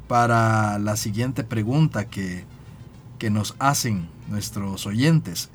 [0.07, 2.45] para la siguiente pregunta que,
[3.19, 5.49] que nos hacen nuestros oyentes.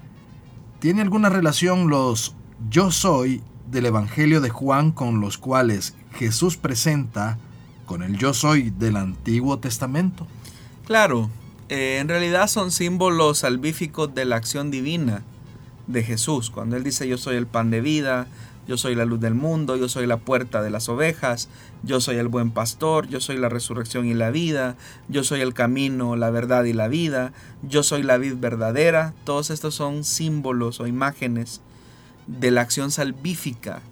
[0.79, 2.35] ¿Tiene alguna relación los
[2.69, 7.39] yo soy del Evangelio de Juan con los cuales Jesús presenta
[7.87, 10.27] con el yo soy del Antiguo Testamento?
[10.87, 11.31] Claro,
[11.69, 15.23] eh, en realidad son símbolos salvíficos de la acción divina
[15.87, 16.51] de Jesús.
[16.51, 18.27] Cuando Él dice yo soy el pan de vida,
[18.67, 21.49] yo soy la luz del mundo, yo soy la puerta de las ovejas,
[21.83, 24.77] yo soy el buen pastor, yo soy la resurrección y la vida,
[25.09, 27.33] yo soy el camino, la verdad y la vida,
[27.63, 29.15] yo soy la vid verdadera.
[29.25, 31.61] Todos estos son símbolos o imágenes
[32.27, 33.83] de la acción salvífica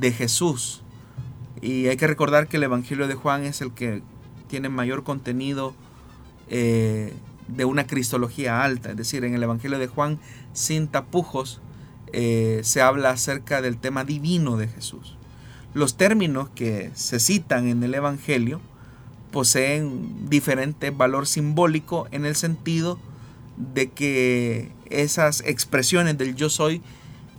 [0.00, 0.82] de Jesús.
[1.62, 4.02] Y hay que recordar que el Evangelio de Juan es el que
[4.48, 5.74] tiene mayor contenido
[6.48, 7.12] eh,
[7.48, 8.90] de una cristología alta.
[8.90, 10.18] Es decir, en el Evangelio de Juan,
[10.52, 11.60] sin tapujos,
[12.12, 15.16] eh, se habla acerca del tema divino de Jesús.
[15.74, 18.60] Los términos que se citan en el Evangelio
[19.30, 22.98] poseen diferente valor simbólico en el sentido
[23.56, 26.82] de que esas expresiones del yo soy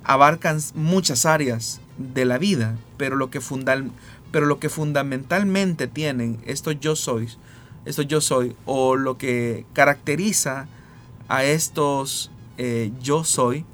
[0.03, 1.81] abarcan muchas áreas
[2.13, 3.39] de la vida, pero lo que,
[4.31, 7.37] pero lo que fundamentalmente tienen estos yo sois,
[7.85, 10.67] esto yo soy, o lo que caracteriza
[11.27, 13.65] a estos eh, yo soy,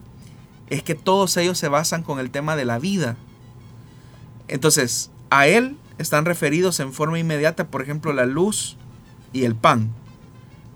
[0.69, 3.17] es que todos ellos se basan con el tema de la vida.
[4.47, 8.78] Entonces, a él están referidos en forma inmediata, por ejemplo, la luz
[9.34, 9.89] y el pan.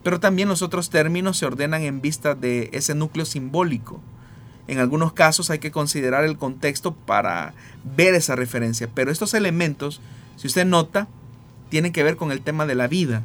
[0.03, 4.01] Pero también los otros términos se ordenan en vista de ese núcleo simbólico.
[4.67, 7.53] En algunos casos hay que considerar el contexto para
[7.95, 10.01] ver esa referencia, pero estos elementos,
[10.37, 11.07] si usted nota,
[11.69, 13.23] tienen que ver con el tema de la vida.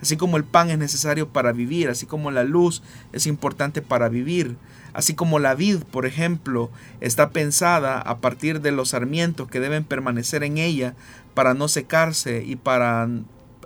[0.00, 2.82] Así como el pan es necesario para vivir, así como la luz
[3.12, 4.56] es importante para vivir,
[4.92, 6.70] así como la vid, por ejemplo,
[7.00, 10.94] está pensada a partir de los sarmientos que deben permanecer en ella
[11.34, 13.08] para no secarse y para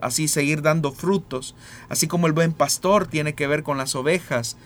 [0.01, 1.55] así seguir dando frutos,
[1.89, 4.57] así como el buen pastor tiene que ver con las ovejas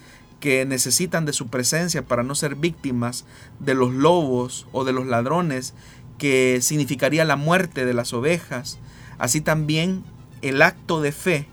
[0.45, 3.24] que necesitan de su presencia para no ser víctimas
[3.61, 5.72] de los lobos o de los ladrones,
[6.18, 8.78] que significaría la muerte de las ovejas.
[9.16, 10.05] Así también
[10.42, 11.49] el acto de fe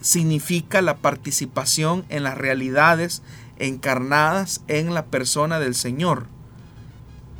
[0.00, 3.22] significa la participación en las realidades
[3.58, 6.28] encarnadas en la persona del Señor.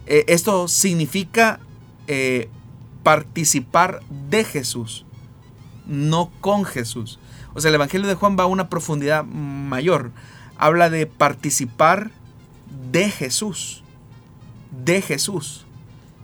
[0.06, 1.60] Eh, esto significa
[2.08, 2.48] eh,
[3.04, 5.06] participar de Jesús,
[5.86, 7.20] no con Jesús.
[7.58, 10.12] O sea, el Evangelio de Juan va a una profundidad mayor.
[10.58, 12.12] Habla de participar
[12.92, 13.82] de Jesús.
[14.84, 15.66] De Jesús.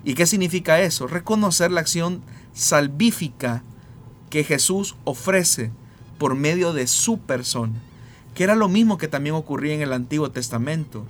[0.04, 1.08] ¿Y qué significa eso?
[1.08, 2.22] Reconocer la acción
[2.52, 3.64] salvífica
[4.30, 5.72] que Jesús ofrece
[6.18, 7.82] por medio de su persona,
[8.36, 11.04] que era lo mismo que también ocurría en el Antiguo Testamento.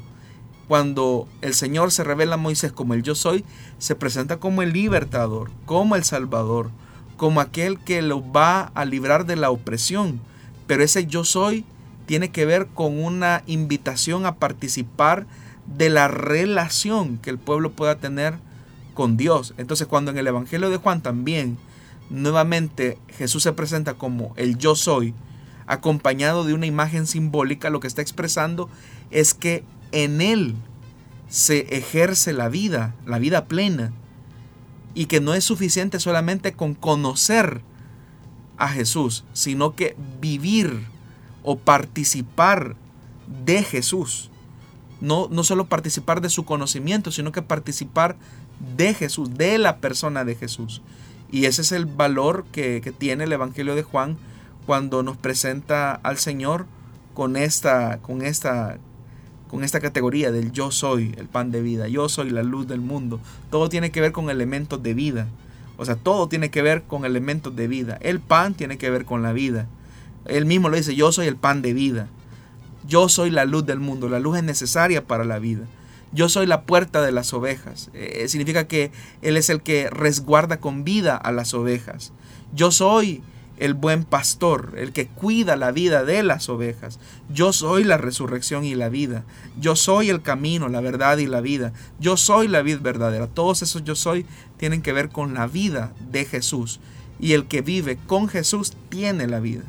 [0.68, 3.44] Cuando el Señor se revela a Moisés como el yo soy,
[3.76, 6.70] se presenta como el libertador, como el salvador,
[7.16, 10.20] como aquel que lo va a librar de la opresión.
[10.66, 11.64] Pero ese yo soy
[12.06, 15.26] tiene que ver con una invitación a participar
[15.66, 18.34] de la relación que el pueblo pueda tener
[18.94, 19.54] con Dios.
[19.56, 21.58] Entonces cuando en el Evangelio de Juan también
[22.10, 25.14] nuevamente Jesús se presenta como el yo soy,
[25.66, 28.68] acompañado de una imagen simbólica, lo que está expresando
[29.10, 30.54] es que en Él
[31.28, 33.92] se ejerce la vida, la vida plena,
[34.94, 37.62] y que no es suficiente solamente con conocer
[38.56, 40.86] a Jesús, sino que vivir
[41.42, 42.76] o participar
[43.44, 44.30] de Jesús.
[45.00, 48.16] No, no solo participar de su conocimiento, sino que participar
[48.76, 50.82] de Jesús, de la persona de Jesús.
[51.30, 54.16] Y ese es el valor que, tiene el Evangelio de Juan
[54.66, 56.66] cuando nos presenta al Señor
[57.12, 58.78] con esta, con esta,
[59.48, 62.80] con esta categoría del yo soy el pan de vida, yo soy la luz del
[62.80, 63.20] mundo.
[63.50, 65.28] Todo tiene que ver con elementos de vida.
[65.76, 67.98] O sea, todo tiene que ver con elementos de vida.
[68.00, 69.66] El pan tiene que ver con la vida.
[70.26, 72.08] Él mismo lo dice, yo soy el pan de vida.
[72.86, 74.08] Yo soy la luz del mundo.
[74.08, 75.64] La luz es necesaria para la vida.
[76.12, 77.90] Yo soy la puerta de las ovejas.
[77.92, 82.12] Eh, significa que Él es el que resguarda con vida a las ovejas.
[82.54, 83.22] Yo soy
[83.58, 86.98] el buen pastor, el que cuida la vida de las ovejas.
[87.32, 89.24] Yo soy la resurrección y la vida.
[89.60, 91.72] Yo soy el camino, la verdad y la vida.
[92.00, 93.26] Yo soy la vida verdadera.
[93.26, 94.26] Todos esos yo soy
[94.56, 96.80] tienen que ver con la vida de Jesús.
[97.20, 99.62] Y el que vive con Jesús tiene la vida.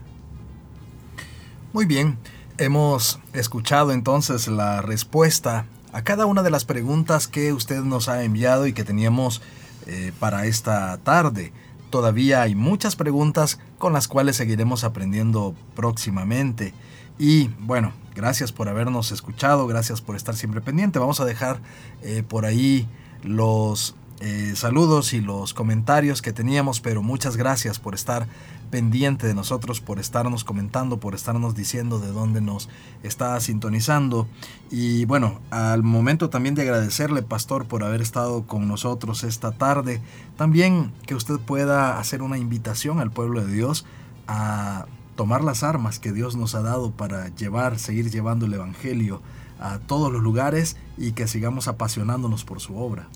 [1.73, 2.17] Muy bien,
[2.57, 8.23] hemos escuchado entonces la respuesta a cada una de las preguntas que usted nos ha
[8.23, 9.41] enviado y que teníamos
[9.87, 11.53] eh, para esta tarde.
[11.95, 16.73] Todavía hay muchas preguntas con las cuales seguiremos aprendiendo próximamente.
[17.17, 20.99] Y bueno, gracias por habernos escuchado, gracias por estar siempre pendiente.
[20.99, 21.61] Vamos a dejar
[22.01, 22.85] eh, por ahí
[23.23, 28.27] los eh, saludos y los comentarios que teníamos, pero muchas gracias por estar
[28.69, 32.69] pendiente de nosotros, por estarnos comentando, por estarnos diciendo de dónde nos
[33.03, 34.27] está sintonizando.
[34.69, 40.01] Y bueno, al momento también de agradecerle, pastor, por haber estado con nosotros esta tarde.
[40.37, 43.85] También que usted pueda hacer una invitación al pueblo de Dios
[44.27, 44.85] a
[45.15, 49.21] tomar las armas que Dios nos ha dado para llevar, seguir llevando el Evangelio
[49.59, 53.07] a todos los lugares y que sigamos apasionándonos por su obra.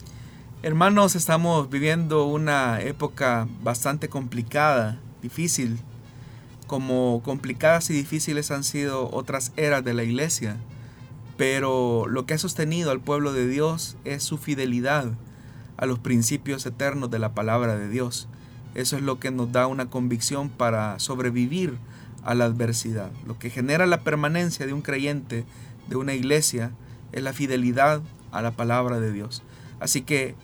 [0.61, 5.79] Hermanos, estamos viviendo una época bastante complicada, difícil,
[6.67, 10.57] como complicadas y difíciles han sido otras eras de la iglesia,
[11.35, 15.11] pero lo que ha sostenido al pueblo de Dios es su fidelidad
[15.77, 18.27] a los principios eternos de la palabra de Dios.
[18.75, 21.77] Eso es lo que nos da una convicción para sobrevivir
[22.23, 23.09] a la adversidad.
[23.25, 25.45] Lo que genera la permanencia de un creyente,
[25.87, 26.71] de una iglesia,
[27.13, 28.01] es la fidelidad
[28.31, 29.41] a la palabra de Dios.
[29.79, 30.35] Así que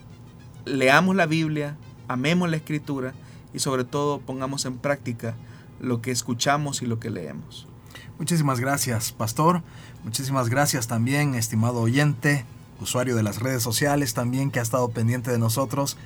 [0.64, 1.76] leamos la Biblia,
[2.08, 3.14] amemos la escritura
[3.56, 5.34] y sobre todo pongamos en práctica
[5.80, 7.66] lo que escuchamos y lo que leemos.
[8.18, 9.62] Muchísimas gracias, pastor.
[10.04, 12.44] Muchísimas gracias también, estimado oyente,
[12.80, 15.96] usuario de las redes sociales también que ha estado pendiente de nosotros.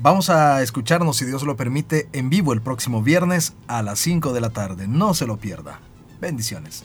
[0.00, 4.32] Vamos a escucharnos, si Dios lo permite, en vivo el próximo viernes a las 5
[4.32, 4.86] de la tarde.
[4.86, 5.80] No se lo pierda.
[6.20, 6.84] Bendiciones.